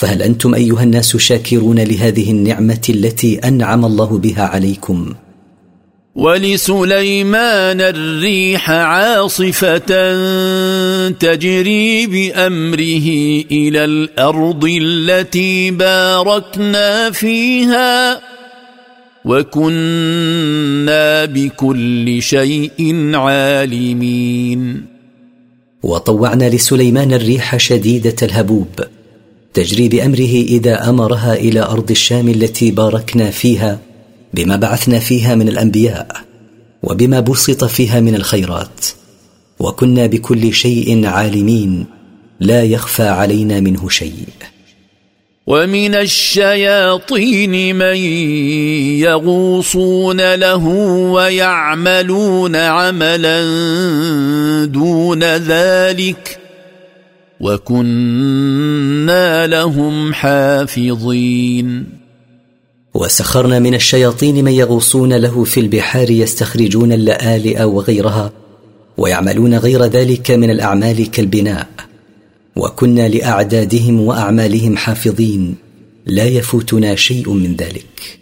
فهل 0.00 0.22
أنتم 0.22 0.54
أيها 0.54 0.82
الناس 0.82 1.16
شاكرون 1.16 1.80
لهذه 1.80 2.30
النعمة 2.30 2.80
التي 2.88 3.38
أنعم 3.38 3.84
الله 3.84 4.18
بها 4.18 4.42
عليكم؟ 4.42 5.14
ولسليمان 6.14 7.80
الريح 7.80 8.70
عاصفة 8.70 9.78
تجري 11.08 12.06
بأمره 12.06 13.08
إلى 13.50 13.84
الأرض 13.84 14.64
التي 14.80 15.70
باركنا 15.70 17.10
فيها 17.10 18.20
وكنا 19.24 21.24
بكل 21.24 22.22
شيء 22.22 23.10
عالمين. 23.14 24.84
وطوعنا 25.82 26.48
لسليمان 26.48 27.12
الريح 27.12 27.56
شديدة 27.56 28.16
الهبوب. 28.22 28.80
تجري 29.54 29.88
بأمره 29.88 30.44
إذا 30.48 30.88
أمرها 30.88 31.34
إلى 31.34 31.60
أرض 31.60 31.90
الشام 31.90 32.28
التي 32.28 32.70
باركنا 32.70 33.30
فيها 33.30 33.78
بما 34.34 34.56
بعثنا 34.56 34.98
فيها 34.98 35.34
من 35.34 35.48
الأنبياء 35.48 36.16
وبما 36.82 37.20
بسط 37.20 37.64
فيها 37.64 38.00
من 38.00 38.14
الخيرات. 38.14 38.86
وكنا 39.58 40.06
بكل 40.06 40.54
شيء 40.54 41.06
عالمين 41.06 41.86
لا 42.40 42.62
يخفى 42.62 43.08
علينا 43.08 43.60
منه 43.60 43.88
شيء. 43.88 44.26
ومن 45.46 45.94
الشياطين 45.94 47.76
من 47.76 47.96
يغوصون 49.00 50.34
له 50.34 50.66
ويعملون 51.12 52.56
عملا 52.56 53.44
دون 54.64 55.24
ذلك 55.24 56.39
وكنا 57.40 59.46
لهم 59.46 60.14
حافظين. 60.14 61.86
وسخرنا 62.94 63.58
من 63.58 63.74
الشياطين 63.74 64.44
من 64.44 64.52
يغوصون 64.52 65.12
له 65.12 65.44
في 65.44 65.60
البحار 65.60 66.10
يستخرجون 66.10 66.92
اللآلئ 66.92 67.62
وغيرها 67.62 68.32
ويعملون 68.96 69.54
غير 69.54 69.84
ذلك 69.84 70.30
من 70.30 70.50
الأعمال 70.50 71.10
كالبناء. 71.10 71.66
وكنا 72.56 73.08
لأعدادهم 73.08 74.00
وأعمالهم 74.00 74.76
حافظين 74.76 75.54
لا 76.06 76.24
يفوتنا 76.24 76.94
شيء 76.94 77.32
من 77.32 77.56
ذلك. 77.56 78.19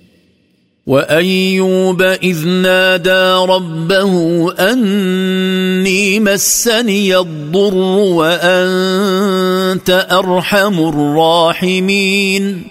وأيوب 0.89 2.03
إذ 2.03 2.47
نادى 2.47 3.53
ربه 3.53 4.13
أني 4.53 6.21
مسني 6.21 7.17
الضر 7.17 7.75
وأنت 8.21 10.09
أرحم 10.13 10.89
الراحمين. 10.89 12.63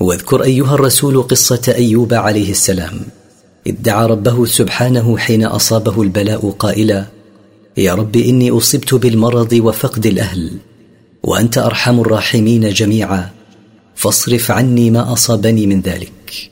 واذكر 0.00 0.42
أيها 0.42 0.74
الرسول 0.74 1.22
قصة 1.22 1.74
أيوب 1.76 2.14
عليه 2.14 2.50
السلام. 2.50 3.00
إذ 3.66 3.74
دعا 3.82 4.06
ربه 4.06 4.44
سبحانه 4.44 5.18
حين 5.18 5.44
أصابه 5.44 6.02
البلاء 6.02 6.50
قائلا 6.50 7.04
يا 7.76 7.94
رب 7.94 8.16
إني 8.16 8.50
أصبت 8.50 8.94
بالمرض 8.94 9.52
وفقد 9.52 10.06
الأهل 10.06 10.50
وأنت 11.22 11.58
أرحم 11.58 12.00
الراحمين 12.00 12.68
جميعا 12.68 13.30
فاصرف 13.94 14.50
عني 14.50 14.90
ما 14.90 15.12
أصابني 15.12 15.66
من 15.66 15.80
ذلك. 15.80 16.51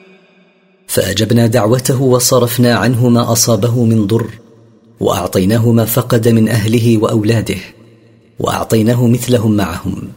فأجبنا 0.91 1.47
دعوته 1.47 2.01
وصرفنا 2.01 2.75
عنه 2.75 3.09
ما 3.09 3.31
أصابه 3.31 3.83
من 3.83 4.07
ضر 4.07 4.29
وأعطيناه 4.99 5.71
ما 5.71 5.85
فقد 5.85 6.27
من 6.27 6.49
أهله 6.49 6.97
وأولاده 6.97 7.57
وأعطيناه 8.39 9.07
مثلهم 9.07 9.57
معهم. 9.57 10.09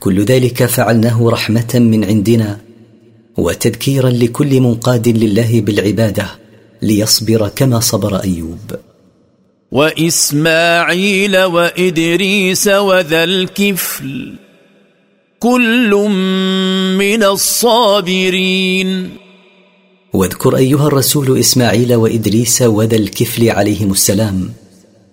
كل 0.00 0.24
ذلك 0.24 0.64
فعلناه 0.64 1.30
رحمة 1.30 1.74
من 1.74 2.04
عندنا 2.04 2.60
وتذكيرا 3.36 4.10
لكل 4.10 4.60
منقاد 4.60 5.08
لله 5.08 5.60
بالعبادة 5.60 6.26
ليصبر 6.82 7.48
كما 7.48 7.80
صبر 7.80 8.16
أيوب. 8.16 8.72
وإسماعيل 9.72 11.38
وإدريس 11.38 12.68
وذا 12.68 13.24
الكفل 13.24 14.34
كل 15.40 15.90
من 16.98 17.22
الصابرين. 17.22 19.25
واذكر 20.16 20.56
أيها 20.56 20.86
الرسول 20.86 21.38
إسماعيل 21.38 21.94
وإدريس 21.94 22.62
وذا 22.62 22.96
الكفل 22.96 23.50
عليهم 23.50 23.92
السلام. 23.92 24.52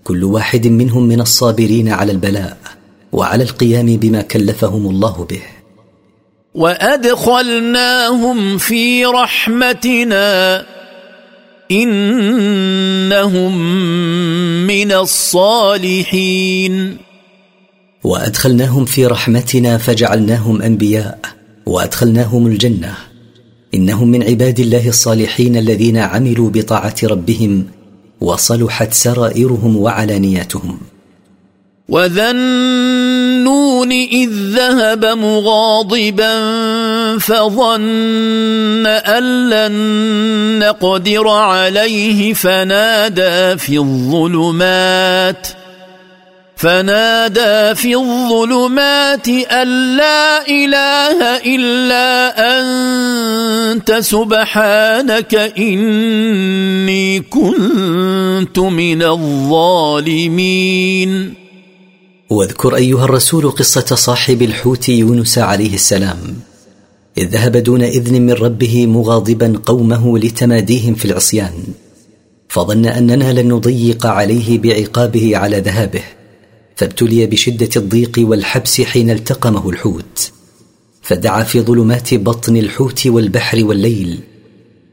كل 0.03 0.23
واحد 0.23 0.67
منهم 0.67 1.03
من 1.03 1.21
الصابرين 1.21 1.89
على 1.89 2.11
البلاء 2.11 2.57
وعلى 3.11 3.43
القيام 3.43 3.85
بما 3.85 4.21
كلفهم 4.21 4.89
الله 4.89 5.27
به. 5.29 5.41
وأدخلناهم 6.55 8.57
في 8.57 9.05
رحمتنا 9.05 10.65
إنهم 11.71 13.57
من 14.67 14.91
الصالحين. 14.91 16.97
وأدخلناهم 18.03 18.85
في 18.85 19.05
رحمتنا 19.05 19.77
فجعلناهم 19.77 20.61
أنبياء 20.61 21.19
وأدخلناهم 21.65 22.47
الجنة. 22.47 23.12
إنهم 23.74 24.07
من 24.07 24.24
عباد 24.24 24.59
الله 24.59 24.88
الصالحين 24.89 25.57
الذين 25.57 25.97
عملوا 25.97 26.49
بطاعة 26.49 26.95
ربهم 27.03 27.65
وصلحت 28.21 28.93
سرائرهم 28.93 29.78
وعلانياتهم. 29.78 30.80
وذا 31.89 32.32
النون 32.32 33.91
اذ 33.91 34.30
ذهب 34.30 35.05
مغاضبا 35.05 36.34
فظن 37.17 38.88
ان 38.88 39.49
لن 39.49 39.74
نقدر 40.59 41.28
عليه 41.28 42.34
فنادى 42.34 43.57
في 43.57 43.78
الظلمات 43.78 45.62
فنادى 46.55 47.75
في 47.75 47.95
الظلمات 47.95 49.27
أن 49.27 49.97
لا 49.97 50.47
إله 50.47 51.37
إلا 51.45 52.33
أنت 52.59 53.91
سبحانك 53.91 55.35
إني 55.57 57.19
كنت 57.19 58.59
من 58.59 59.03
الظالمين. 59.03 60.63
واذكر 62.29 62.75
أيها 62.75 63.05
الرسول 63.05 63.51
قصة 63.51 63.95
صاحب 63.95 64.41
الحوت 64.41 64.89
يونس 64.89 65.37
عليه 65.37 65.73
السلام 65.73 66.17
إذ 67.17 67.27
ذهب 67.27 67.57
دون 67.57 67.83
إذن 67.83 68.21
من 68.21 68.33
ربه 68.33 68.85
مغاضبا 68.85 69.59
قومه 69.65 70.19
لتماديهم 70.19 70.95
في 70.95 71.05
العصيان 71.05 71.53
فظن 72.49 72.85
أننا 72.85 73.41
لن 73.41 73.47
نضيق 73.47 74.05
عليه 74.05 74.59
بعقابه 74.59 75.37
على 75.37 75.59
ذهابه. 75.59 76.03
فابتلي 76.76 77.26
بشدة 77.26 77.69
الضيق 77.76 78.11
والحبس 78.17 78.82
حين 78.82 79.09
التقمه 79.09 79.69
الحوت 79.69 80.32
فدعا 81.01 81.43
في 81.43 81.61
ظلمات 81.61 82.13
بطن 82.13 82.57
الحوت 82.57 83.07
والبحر 83.07 83.65
والليل 83.65 84.19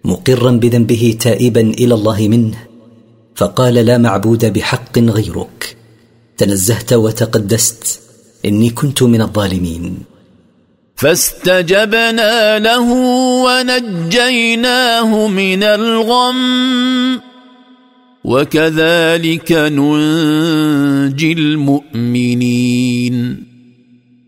مقرا 0.04 0.50
بذنبه 0.50 1.16
تائبا 1.20 1.60
إلى 1.60 1.94
الله 1.94 2.28
منه 2.28 2.58
فقال 3.34 3.74
لا 3.74 3.98
معبود 3.98 4.52
بحق 4.52 4.98
غيرك 4.98 5.76
تنزهت 6.38 6.92
وتقدست 6.92 8.00
إني 8.44 8.70
كنت 8.70 9.02
من 9.02 9.20
الظالمين. 9.20 9.98
فاستجبنا 10.96 12.58
له 12.58 12.92
ونجيناه 13.44 15.26
من 15.26 15.62
الغم. 15.62 17.29
وكذلك 18.24 19.52
ننجي 19.52 21.32
المؤمنين. 21.32 23.16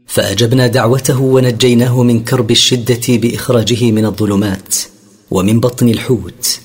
فأجبنا 0.06 0.66
دعوته 0.66 1.20
ونجيناه 1.20 2.02
من 2.02 2.24
كرب 2.24 2.50
الشدة 2.50 3.00
بإخراجه 3.08 3.90
من 3.90 4.04
الظلمات 4.04 4.74
ومن 5.30 5.60
بطن 5.60 5.88
الحوت. 5.88 6.60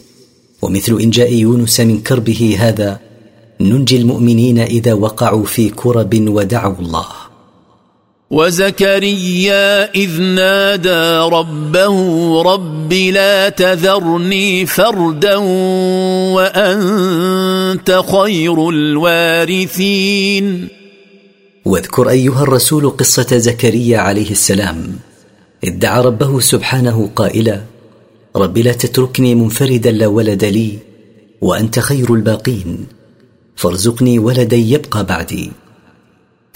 ومثل 0.62 1.00
إنجاء 1.02 1.34
يونس 1.34 1.80
من 1.80 2.02
كربه 2.02 2.58
هذا 2.60 3.00
ننجي 3.62 3.98
المؤمنين 3.98 4.60
إذا 4.60 4.94
وقعوا 4.94 5.46
في 5.46 5.70
كرب 5.70 6.28
ودعوا 6.28 6.76
الله. 6.80 7.17
وزكريا 8.32 9.96
إذ 9.96 10.22
نادى 10.22 11.36
ربه 11.36 11.98
رب 12.42 12.94
لا 12.94 13.50
تذرني 13.50 14.66
فردا 14.66 15.36
وأنت 16.36 18.04
خير 18.12 18.70
الوارثين. 18.70 20.68
واذكر 21.66 22.10
أيها 22.10 22.44
الرسول 22.44 22.90
قصة 22.90 23.38
زكريا 23.38 24.00
عليه 24.00 24.32
السلام. 24.32 25.00
إذ 25.64 25.80
دعا 25.80 26.02
ربه 26.02 26.40
سبحانه 26.40 27.10
قائلا 27.16 27.62
رب 28.36 28.58
لا 28.58 28.72
تتركني 28.74 29.36
منفردا 29.36 29.92
لا 29.92 30.08
ولد 30.08 30.46
لي 30.46 30.78
وأنت 31.42 31.80
خير 31.80 32.14
الباقين. 32.14 32.88
فارزقني 33.56 34.20
ولدا 34.20 34.58
يبقى 34.58 35.06
بعدي. 35.06 35.52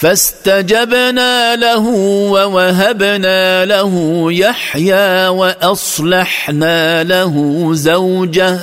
فاستجبنا 0.02 1.56
له 1.56 1.88
ووهبنا 2.32 3.66
له 3.66 4.26
يحيى 4.32 5.28
وأصلحنا 5.28 7.04
له 7.04 7.70
زوجه. 7.74 8.60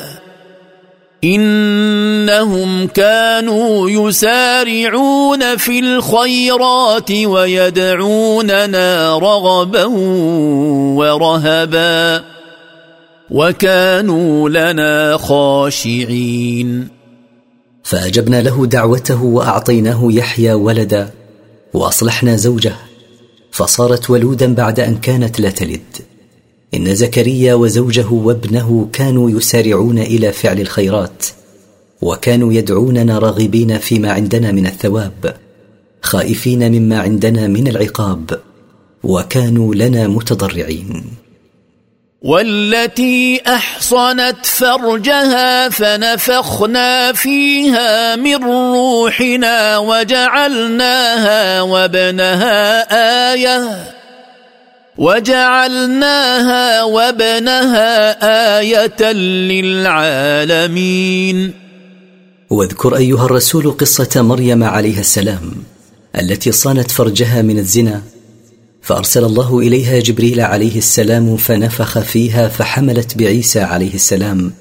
إنهم 1.24 2.86
كانوا 2.86 3.90
يسارعون 3.90 5.56
في 5.56 5.78
الخيرات 5.78 7.10
ويدعوننا 7.10 9.18
رغبا 9.18 9.84
ورهبا. 10.98 12.24
وكانوا 13.30 14.48
لنا 14.48 15.16
خاشعين. 15.16 16.88
فأجبنا 17.82 18.42
له 18.42 18.66
دعوته 18.66 19.24
وأعطيناه 19.24 20.08
يحيى 20.10 20.52
ولدا. 20.52 21.17
وأصلحنا 21.74 22.36
زوجه. 22.36 22.76
فصارت 23.50 24.10
ولودا 24.10 24.54
بعد 24.54 24.80
أن 24.80 24.96
كانت 24.96 25.40
لا 25.40 25.50
تلد. 25.50 25.96
إن 26.74 26.94
زكريا 26.94 27.54
وزوجه 27.54 28.10
وابنه 28.12 28.88
كانوا 28.92 29.30
يسارعون 29.30 29.98
إلى 29.98 30.32
فعل 30.32 30.60
الخيرات 30.60 31.26
وكانوا 32.02 32.52
يدعوننا 32.52 33.18
راغبين 33.18 33.78
فيما 33.78 34.12
عندنا 34.12 34.52
من 34.52 34.66
الثواب 34.66 35.36
خائفين 36.02 36.72
مما 36.72 36.98
عندنا 36.98 37.46
من 37.46 37.68
العقاب 37.68 38.40
وكانوا 39.02 39.74
لنا 39.74 40.08
متضرعين. 40.08 41.04
والتي 42.22 43.40
أحصنت 43.46 44.46
فرجها 44.46 45.68
فنفخنا 45.68 47.12
فيها 47.12 48.16
من 48.16 48.34
روحنا 48.34 49.78
وجعلناها 49.78 51.62
وابنها 51.62 52.80
آية 53.32 53.86
وجعلناها 54.98 56.82
وابنها 56.82 58.10
آية 58.58 59.12
للعالمين. 59.52 60.88
واذكر 62.50 62.96
أيها 62.96 63.24
الرسول 63.24 63.70
قصة 63.70 64.22
مريم 64.22 64.64
عليها 64.64 65.00
السلام 65.00 65.52
التي 66.20 66.52
صانت 66.52 66.90
فرجها 66.90 67.42
من 67.42 67.58
الزنا 67.58 68.02
فأرسل 68.82 69.24
الله 69.24 69.58
إليها 69.58 70.00
جبريل 70.00 70.40
عليه 70.40 70.78
السلام 70.78 71.36
فنفخ 71.36 71.98
فيها 71.98 72.48
فحملت 72.48 73.18
بعيسى 73.18 73.60
عليه 73.60 73.94
السلام 73.94 74.52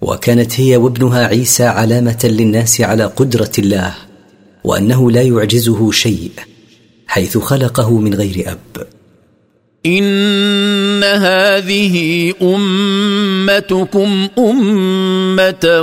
وكانت 0.00 0.60
هي 0.60 0.76
وابنها 0.76 1.26
عيسى 1.26 1.64
علامة 1.64 2.18
للناس 2.24 2.80
على 2.80 3.04
قدرة 3.04 3.52
الله 3.58 3.94
وأنه 4.64 5.10
لا 5.10 5.22
يعجزه 5.22 5.90
شيء 5.90 6.30
حيث 7.06 7.38
خلقه 7.38 7.98
من 7.98 8.14
غير 8.14 8.44
أب. 8.52 8.86
إن 9.86 11.04
هذه 11.04 12.32
أمتكم 12.42 14.28
أمة 14.38 15.82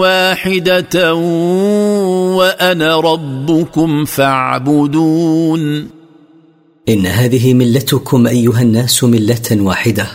واحدة 0.00 1.14
وأنا 2.34 3.00
ربكم 3.00 4.04
فاعبدون. 4.04 5.99
إن 6.90 7.06
هذه 7.06 7.54
ملتكم 7.54 8.26
أيها 8.26 8.62
الناس 8.62 9.04
ملة 9.04 9.50
واحدة 9.52 10.06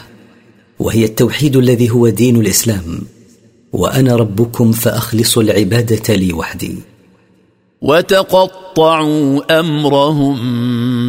وهي 0.80 1.06
التوحيد 1.06 1.56
الذي 1.56 1.90
هو 1.90 2.10
دين 2.10 2.36
الإسلام 2.36 3.02
وأنا 3.74 4.16
ربكم 4.16 4.72
فاخلصوا 4.72 5.44
العبادة 5.44 6.16
لي 6.16 6.34
وحدي. 6.34 6.76
وتقطعوا 7.82 9.60
أمرهم 9.60 10.40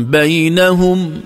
بينهم 0.05 1.21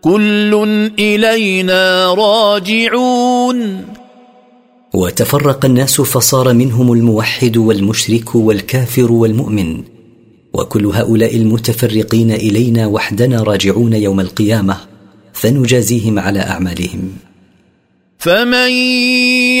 كل 0.00 0.90
إلينا 0.98 2.14
راجعون. 2.14 3.84
وتفرق 4.94 5.64
الناس 5.64 6.00
فصار 6.00 6.52
منهم 6.52 6.92
الموحد 6.92 7.56
والمشرك 7.56 8.34
والكافر 8.34 9.12
والمؤمن 9.12 9.97
وكل 10.58 10.86
هؤلاء 10.86 11.36
المتفرقين 11.36 12.30
إلينا 12.30 12.86
وحدنا 12.86 13.42
راجعون 13.42 13.92
يوم 13.92 14.20
القيامة 14.20 14.76
فنجازيهم 15.32 16.18
على 16.18 16.40
أعمالهم. 16.40 17.12
فمن 18.18 18.70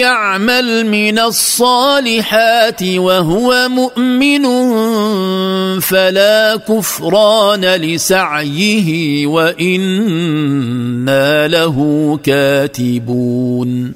يعمل 0.02 0.86
من 0.86 1.18
الصالحات 1.18 2.82
وهو 2.82 3.68
مؤمن 3.68 4.44
فلا 5.80 6.56
كفران 6.56 7.64
لسعيه 7.64 9.26
وإنا 9.26 10.68
له 11.48 11.76
كاتبون. 12.24 13.92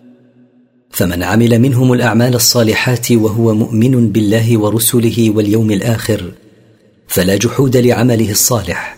فمن 0.90 1.22
عمل 1.22 1.58
منهم 1.58 1.92
الأعمال 1.92 2.34
الصالحات 2.34 3.12
وهو 3.12 3.54
مؤمن 3.54 4.12
بالله 4.12 4.58
ورسله 4.58 5.30
واليوم 5.30 5.70
الآخر 5.70 6.32
فلا 7.12 7.36
جحود 7.36 7.76
لعمله 7.76 8.30
الصالح 8.30 8.96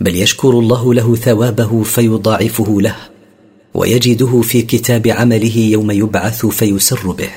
بل 0.00 0.16
يشكر 0.16 0.50
الله 0.50 0.94
له 0.94 1.16
ثوابه 1.16 1.82
فيضاعفه 1.82 2.80
له 2.80 2.96
ويجده 3.74 4.40
في 4.40 4.62
كتاب 4.62 5.08
عمله 5.08 5.56
يوم 5.56 5.90
يبعث 5.90 6.46
فيسر 6.46 7.10
به. 7.10 7.30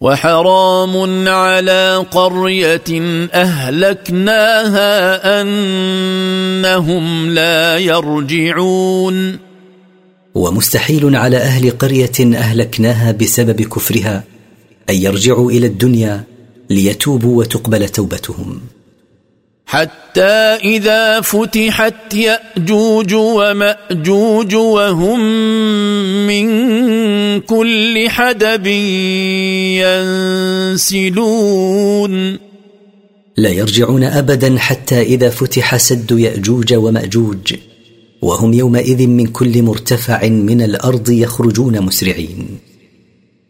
وحرام 0.00 1.28
على 1.28 2.06
قرية 2.10 3.00
أهلكناها 3.34 4.90
أنهم 5.42 7.30
لا 7.30 7.78
يرجعون. 7.78 9.38
ومستحيل 10.34 11.16
على 11.16 11.36
أهل 11.36 11.70
قرية 11.70 12.18
أهلكناها 12.20 13.12
بسبب 13.12 13.62
كفرها 13.62 14.24
أن 14.90 14.94
يرجعوا 14.94 15.50
إلى 15.50 15.66
الدنيا 15.66 16.24
ليتوبوا 16.70 17.38
وتقبل 17.38 17.88
توبتهم. 17.88 18.60
حتى 19.66 20.56
إذا 20.62 21.20
فتحت 21.20 22.14
يأجوج 22.14 23.14
ومأجوج 23.14 24.54
وهم 24.54 25.20
من 26.26 26.46
كل 27.40 28.08
حدب 28.08 28.66
ينسلون. 30.76 32.38
لا 33.36 33.50
يرجعون 33.50 34.04
أبدا 34.04 34.58
حتى 34.58 35.02
إذا 35.02 35.30
فتح 35.30 35.76
سد 35.76 36.10
يأجوج 36.10 36.74
ومأجوج 36.74 37.54
وهم 38.22 38.54
يومئذ 38.54 39.06
من 39.06 39.26
كل 39.26 39.62
مرتفع 39.62 40.28
من 40.28 40.62
الأرض 40.62 41.10
يخرجون 41.10 41.80
مسرعين. 41.80 42.58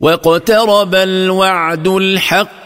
واقترب 0.01 0.95
الوعد 0.95 1.89
الحق 1.89 2.66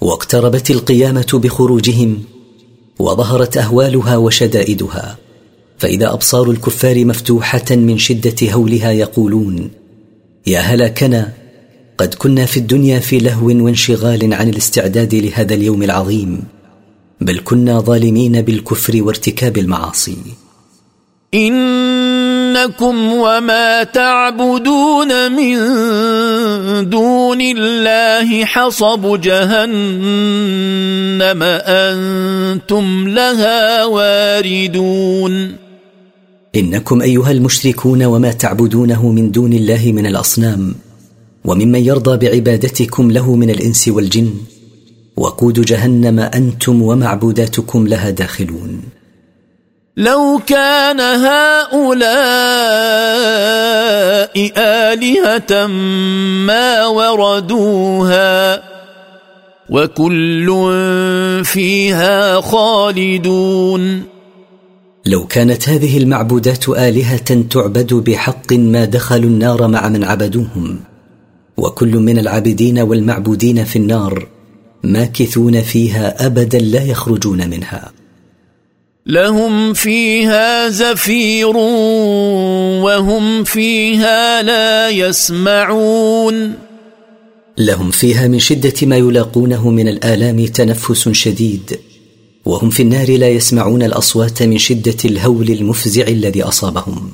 واقتربت 0.00 0.70
القيامة 0.70 1.26
بخروجهم 1.34 2.22
وظهرت 2.98 3.56
أهوالها 3.56 4.16
وشدائدها. 4.16 5.18
فإذا 5.78 6.12
أبصار 6.12 6.50
الكفار 6.50 7.04
مفتوحة 7.04 7.64
من 7.70 7.98
شدة 7.98 8.52
هولها 8.52 8.92
يقولون 8.92 9.70
يا 10.46 10.60
هلاكنا 10.60 11.32
قد 11.98 12.14
كنا 12.14 12.46
في 12.46 12.56
الدنيا 12.56 12.98
في 12.98 13.18
لهو 13.18 13.46
وانشغال 13.46 14.34
عن 14.34 14.48
الاستعداد 14.48 15.14
لهذا 15.14 15.54
اليوم 15.54 15.82
العظيم 15.82 16.42
بل 17.20 17.40
كنا 17.44 17.80
ظالمين 17.80 18.42
بالكفر 18.42 19.02
وارتكاب 19.02 19.58
المعاصي. 19.58 20.16
انكم 22.64 23.12
وما 23.12 23.82
تعبدون 23.82 25.32
من 25.32 25.56
دون 26.90 27.40
الله 27.40 28.44
حصب 28.44 29.20
جهنم 29.20 29.70
أنتم 31.42 33.08
لها 33.08 33.84
واردون. 33.84 35.56
إنكم 36.56 37.02
أيها 37.02 37.30
المشركون 37.30 38.02
وما 38.02 38.32
تعبدونه 38.32 39.08
من 39.08 39.30
دون 39.30 39.52
الله 39.52 39.92
من 39.92 40.06
الأصنام 40.06 40.74
وممن 41.44 41.84
يرضى 41.84 42.16
بعبادتكم 42.16 43.10
له 43.10 43.36
من 43.36 43.50
الإنس 43.50 43.88
والجن 43.88 44.30
وقود 45.16 45.60
جهنم 45.60 46.20
أنتم 46.20 46.82
ومعبوداتكم 46.82 47.86
لها 47.86 48.10
داخلون. 48.10 48.99
لو 49.96 50.40
كان 50.46 51.00
هؤلاء 51.00 51.90
آلهة 54.56 55.66
ما 56.46 56.86
وردوها 56.86 58.62
وكل 59.70 60.46
فيها 61.44 62.40
خالدون. 62.40 64.02
لو 65.06 65.26
كانت 65.26 65.68
هذه 65.68 65.98
المعبودات 65.98 66.68
آلهة 66.68 67.42
تعبد 67.50 67.94
بحق 67.94 68.52
ما 68.52 68.84
دخلوا 68.84 69.30
النار 69.30 69.68
مع 69.68 69.88
من 69.88 70.04
عبدوهم 70.04 70.80
وكل 71.56 71.96
من 71.96 72.18
العابدين 72.18 72.78
والمعبودين 72.78 73.64
في 73.64 73.76
النار 73.76 74.26
ماكثون 74.84 75.62
فيها 75.62 76.26
ابدا 76.26 76.58
لا 76.58 76.82
يخرجون 76.82 77.50
منها. 77.50 77.99
لهم 79.10 79.72
فيها 79.72 80.68
زفير 80.68 81.56
وهم 82.86 83.44
فيها 83.44 84.42
لا 84.42 84.88
يسمعون. 84.88 86.54
لهم 87.58 87.90
فيها 87.90 88.28
من 88.28 88.38
شدة 88.38 88.74
ما 88.82 88.96
يلاقونه 88.96 89.70
من 89.70 89.88
الآلام 89.88 90.46
تنفس 90.46 91.08
شديد 91.08 91.78
وهم 92.44 92.70
في 92.70 92.82
النار 92.82 93.18
لا 93.18 93.28
يسمعون 93.28 93.82
الأصوات 93.82 94.42
من 94.42 94.58
شدة 94.58 94.96
الهول 95.04 95.50
المفزع 95.50 96.02
الذي 96.02 96.42
أصابهم. 96.42 97.10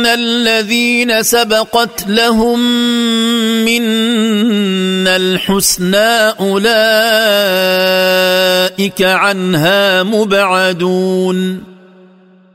ان 0.00 0.06
الذين 0.06 1.22
سبقت 1.22 2.08
لهم 2.08 2.60
منا 3.64 5.16
الحسنى 5.16 6.28
اولئك 6.40 6.62
عنها 9.02 10.02
مبعدون 10.02 11.62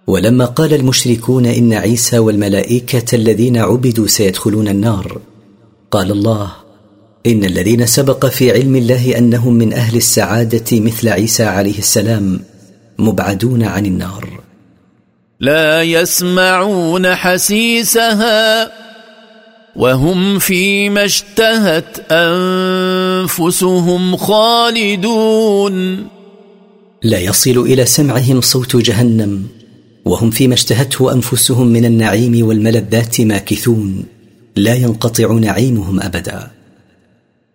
ولما 0.07 0.45
قال 0.45 0.73
المشركون 0.73 1.45
إن 1.45 1.73
عيسى 1.73 2.19
والملائكة 2.19 3.15
الذين 3.15 3.57
عبدوا 3.57 4.07
سيدخلون 4.07 4.67
النار 4.67 5.21
قال 5.91 6.11
الله 6.11 6.51
إن 7.25 7.43
الذين 7.43 7.85
سبق 7.85 8.25
في 8.25 8.51
علم 8.51 8.75
الله 8.75 9.17
أنهم 9.17 9.53
من 9.53 9.73
أهل 9.73 9.97
السعادة 9.97 10.79
مثل 10.79 11.07
عيسى 11.09 11.43
عليه 11.43 11.77
السلام 11.77 12.39
مبعدون 12.99 13.63
عن 13.63 13.85
النار. 13.85 14.44
لا 15.39 15.83
يسمعون 15.83 17.15
حسيسها 17.15 18.71
وهم 19.75 20.39
فيما 20.39 21.05
اشتهت 21.05 22.11
أنفسهم 22.11 24.17
خالدون. 24.17 26.07
لا 27.03 27.19
يصل 27.19 27.57
إلى 27.57 27.85
سمعهم 27.85 28.41
صوت 28.41 28.75
جهنم 28.75 29.47
وهم 30.05 30.29
فيما 30.29 30.53
اشتهته 30.53 31.13
أنفسهم 31.13 31.67
من 31.67 31.85
النعيم 31.85 32.47
والملذات 32.47 33.21
ماكثون. 33.21 34.05
لا 34.55 34.75
ينقطع 34.75 35.31
نعيمهم 35.31 36.01
أبدا. 36.01 36.47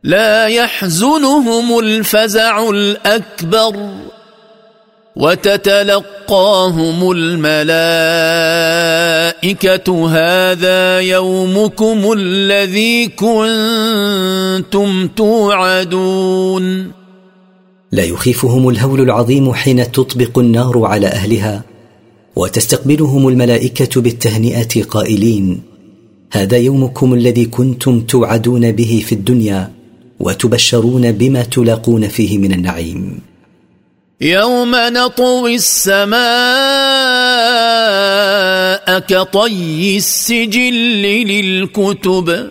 لا 0.04 0.46
يحزنهم 0.46 1.78
الفزع 1.78 2.70
الأكبر. 2.70 3.90
وتتلقاهم 5.16 7.10
الملائكة 7.10 7.50
هذا 10.08 11.00
يومكم 11.00 12.12
الذي 12.12 13.06
كنتم 13.06 15.08
توعدون. 15.16 16.92
لا 17.92 18.04
يخيفهم 18.04 18.68
الهول 18.68 19.00
العظيم 19.00 19.54
حين 19.54 19.92
تطبق 19.92 20.38
النار 20.38 20.84
على 20.84 21.06
أهلها 21.06 21.62
وتستقبلهم 22.36 23.28
الملائكة 23.28 24.00
بالتهنئة 24.00 24.82
قائلين 24.82 25.62
هذا 26.32 26.56
يومكم 26.56 27.14
الذي 27.14 27.44
كنتم 27.44 28.00
توعدون 28.00 28.72
به 28.72 29.02
في 29.06 29.14
الدنيا 29.14 29.70
وتبشرون 30.20 31.12
بما 31.12 31.42
تلاقون 31.42 32.08
فيه 32.08 32.38
من 32.38 32.52
النعيم. 32.52 33.29
يوم 34.22 34.72
نطوي 34.76 35.54
السماء 35.54 36.20
كطي 38.98 39.96
السجل 39.96 41.02
للكتب 41.02 42.50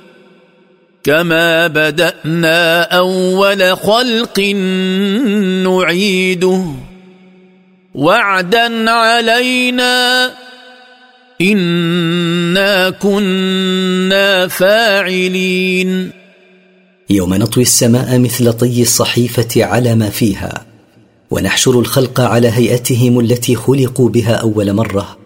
كما 1.03 1.67
بدأنا 1.67 2.81
أول 2.81 3.77
خلق 3.77 4.39
نعيده. 5.65 6.65
وعدا 7.95 8.91
علينا 8.91 10.31
إنا 11.41 12.89
كنا 12.89 14.47
فاعلين. 14.47 16.11
يوم 17.09 17.33
نطوي 17.33 17.63
السماء 17.63 18.19
مثل 18.19 18.53
طي 18.53 18.81
الصحيفة 18.81 19.65
على 19.65 19.95
ما 19.95 20.09
فيها. 20.09 20.68
ونحشر 21.31 21.79
الخلق 21.79 22.21
على 22.21 22.47
هيئتهم 22.47 23.19
التي 23.19 23.55
خلقوا 23.55 24.09
بها 24.09 24.33
أول 24.33 24.73
مرة. 24.73 25.17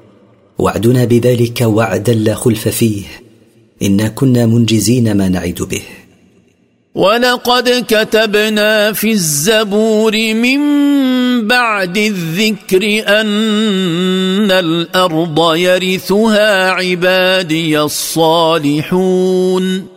وعدنا 0.60 1.06
بذلك 1.06 1.62
وعدا 1.62 2.14
لا 2.14 2.36
خلف 2.36 2.68
فيه. 2.68 3.04
إنا 3.82 4.08
كنا 4.08 4.46
منجزين 4.46 5.18
ما 5.18 5.30
نعد 5.30 5.68
به. 5.72 5.82
ولقد 6.96 7.86
كتبنا 7.88 8.94
في 8.94 9.12
الزبور 9.12 10.34
من 10.34 10.60
بعد 11.48 11.98
الذكر 11.98 13.04
أن 13.08 14.52
الأرض 14.52 15.56
يرثها 15.56 16.70
عبادي 16.70 17.82
الصالحون. 17.82 19.93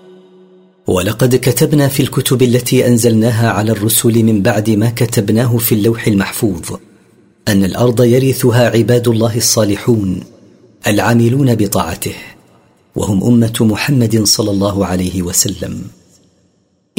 ولقد 0.87 1.35
كتبنا 1.37 1.89
في 1.89 2.01
الكتب 2.03 2.43
التي 2.43 2.87
أنزلناها 2.87 3.51
على 3.51 3.73
الرسل 3.73 4.25
من 4.25 4.43
بعد 4.43 4.71
ما 4.71 4.91
كتبناه 4.91 5.57
في 5.57 5.75
اللوح 5.75 6.07
المحفوظ 6.07 6.77
أن 7.49 7.65
الأرض 7.65 8.05
يرثها 8.05 8.71
عباد 8.71 9.09
الله 9.09 9.37
الصالحون 9.37 10.21
العاملون 10.87 11.55
بطاعته 11.55 12.15
وهم 12.97 13.25
أمة 13.25 13.57
محمد 13.61 14.23
صلى 14.25 14.51
الله 14.51 14.87
عليه 14.87 15.23
وسلم. 15.23 15.83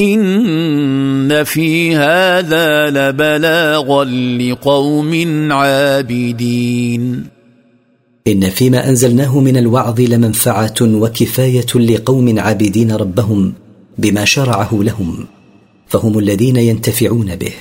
إن 0.00 1.44
في 1.44 1.96
هذا 1.96 2.90
لبلاغا 2.90 4.04
لقوم 4.38 5.52
عابدين. 5.52 7.26
إن 8.26 8.50
فيما 8.50 8.88
أنزلناه 8.88 9.40
من 9.40 9.56
الوعظ 9.56 10.00
لمنفعة 10.00 10.74
وكفاية 10.82 11.74
لقوم 11.74 12.38
عابدين 12.38 12.92
ربهم 12.92 13.52
بما 13.98 14.24
شرعه 14.24 14.68
لهم 14.72 15.26
فهم 15.88 16.18
الذين 16.18 16.56
ينتفعون 16.56 17.36
به. 17.36 17.52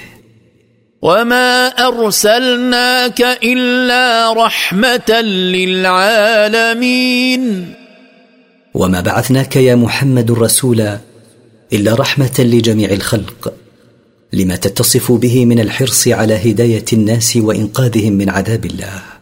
وما 1.01 1.67
ارسلناك 1.67 3.21
الا 3.21 4.33
رحمه 4.33 5.21
للعالمين. 5.55 7.43
وما 8.73 9.01
بعثناك 9.01 9.55
يا 9.55 9.75
محمد 9.75 10.31
رسولا 10.31 10.99
الا 11.73 11.95
رحمه 11.95 12.35
لجميع 12.39 12.91
الخلق. 12.91 13.53
لما 14.33 14.55
تتصف 14.55 15.11
به 15.11 15.45
من 15.45 15.59
الحرص 15.59 16.07
على 16.07 16.51
هدايه 16.51 16.85
الناس 16.93 17.37
وانقاذهم 17.37 18.13
من 18.13 18.29
عذاب 18.29 18.65
الله. 18.65 19.16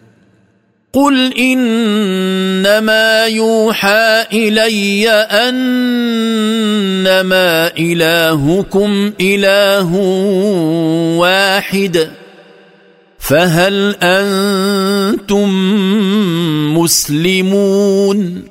قل 0.96 1.34
انما 1.34 3.26
يوحى 3.26 4.26
الي 4.34 5.10
انما 5.10 5.78
الهكم 7.78 9.12
اله 9.22 9.96
واحد 11.20 12.10
فهل 13.20 13.96
أنتم 14.02 15.50
مسلمون 16.78 18.44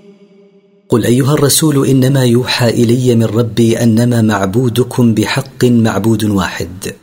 قل 0.88 1.04
ايها 1.04 1.34
الرسول 1.34 1.86
انما 1.86 2.24
يوحى 2.24 2.68
الي 2.68 3.14
من 3.14 3.24
ربي 3.24 3.82
انما 3.82 4.22
معبودكم 4.22 5.14
بحق 5.14 5.64
معبود 5.64 6.24
واحد 6.24 6.94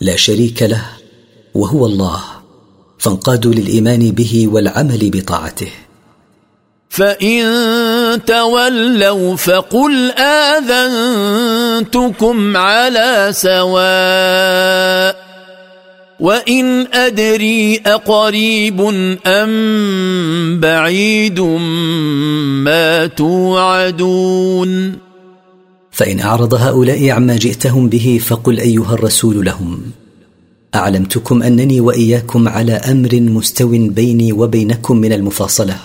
لا 0.00 0.16
شريك 0.16 0.62
له 0.62 0.82
وهو 1.54 1.86
الله. 1.86 2.35
فانقادوا 2.98 3.52
للإيمان 3.52 4.10
به 4.10 4.48
والعمل 4.52 5.10
بطاعته. 5.10 5.70
فان 6.88 8.24
تولوا 8.26 9.36
فقل 9.36 10.10
اذنتكم 11.76 12.56
على 12.56 13.28
سواء 13.32 15.26
وان 16.20 16.86
ادري 16.92 17.80
اقريب 17.86 18.80
ام 19.26 20.60
بعيد 20.60 21.40
ما 22.64 23.06
توعدون 23.06 24.98
فان 25.90 26.20
اعرض 26.20 26.54
هؤلاء 26.54 27.10
عما 27.10 27.36
جئتهم 27.36 27.88
به 27.88 28.20
فقل 28.26 28.58
ايها 28.60 28.94
الرسول 28.94 29.44
لهم 29.44 29.82
أعلمتكم 30.74 31.42
أنني 31.42 31.80
وإياكم 31.80 32.48
على 32.48 32.72
أمر 32.72 33.20
مستو 33.20 33.68
بيني 33.88 34.32
وبينكم 34.32 34.96
من 34.96 35.12
المفاصلة 35.12 35.76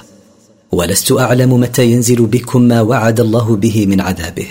ولست 0.72 1.12
أعلم 1.12 1.54
متى 1.54 1.86
ينزل 1.86 2.26
بكم 2.26 2.62
ما 2.62 2.82
وعد 2.82 3.20
الله 3.20 3.56
به 3.56 3.86
من 3.86 4.02
عذابه. 4.02 4.48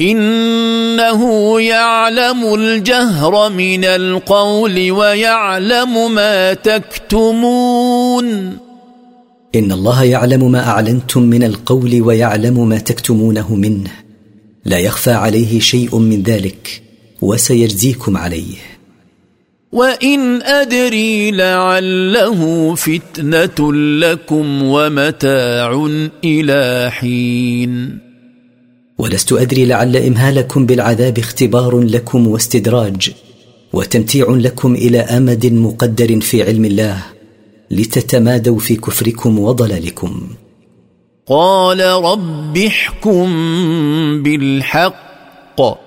إنه 0.00 1.60
يعلم 1.60 2.54
الجهر 2.54 3.50
من 3.50 3.84
القول 3.84 4.90
ويعلم 4.90 6.14
ما 6.14 6.54
تكتمون. 6.54 8.26
إن 9.54 9.72
الله 9.72 10.04
يعلم 10.04 10.52
ما 10.52 10.68
أعلنتم 10.68 11.22
من 11.22 11.42
القول 11.42 12.02
ويعلم 12.02 12.68
ما 12.68 12.78
تكتمونه 12.78 13.54
منه 13.54 13.90
لا 14.64 14.78
يخفى 14.78 15.12
عليه 15.12 15.60
شيء 15.60 15.98
من 15.98 16.22
ذلك 16.22 16.82
وسيجزيكم 17.22 18.16
عليه. 18.16 18.73
وان 19.74 20.42
ادري 20.42 21.30
لعله 21.30 22.74
فتنه 22.74 23.72
لكم 23.74 24.62
ومتاع 24.62 25.88
إلى 26.24 26.90
حين. 26.90 27.98
ولست 28.98 29.32
ادري 29.32 29.64
لعل 29.66 29.96
امهالكم 29.96 30.66
بالعذاب 30.66 31.18
اختبار 31.18 31.80
لكم 31.80 32.26
واستدراج 32.26 33.12
وتمتيع 33.72 34.26
لكم 34.30 34.74
إلى 34.74 34.98
امد 34.98 35.46
مقدر 35.46 36.20
في 36.20 36.42
علم 36.42 36.64
الله 36.64 37.02
لتتمادوا 37.70 38.58
في 38.58 38.76
كفركم 38.76 39.38
وضلالكم. 39.38 40.28
قال 41.26 41.80
رب 41.80 42.58
احكم 42.58 43.26
بالحق 44.22 45.83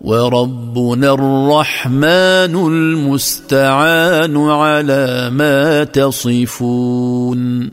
وربنا 0.00 1.14
الرحمن 1.14 2.54
المستعان 2.72 4.36
على 4.36 5.30
ما 5.30 5.84
تصفون. 5.84 7.70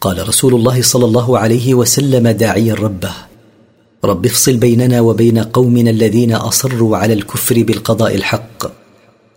قال 0.00 0.28
رسول 0.28 0.54
الله 0.54 0.82
صلى 0.82 1.04
الله 1.04 1.38
عليه 1.38 1.74
وسلم 1.74 2.28
داعيا 2.28 2.74
ربه 2.74 3.12
رب 4.04 4.26
افصل 4.26 4.56
بيننا 4.56 5.00
وبين 5.00 5.38
قومنا 5.38 5.90
الذين 5.90 6.32
أصروا 6.32 6.96
على 6.96 7.12
الكفر 7.12 7.62
بالقضاء 7.62 8.14
الحق 8.14 8.66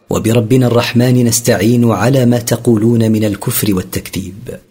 وبربنا 0.09 0.67
الرحمن 0.67 1.25
نستعين 1.25 1.91
على 1.91 2.25
ما 2.25 2.39
تقولون 2.39 3.11
من 3.11 3.23
الكفر 3.23 3.75
والتكذيب. 3.75 4.68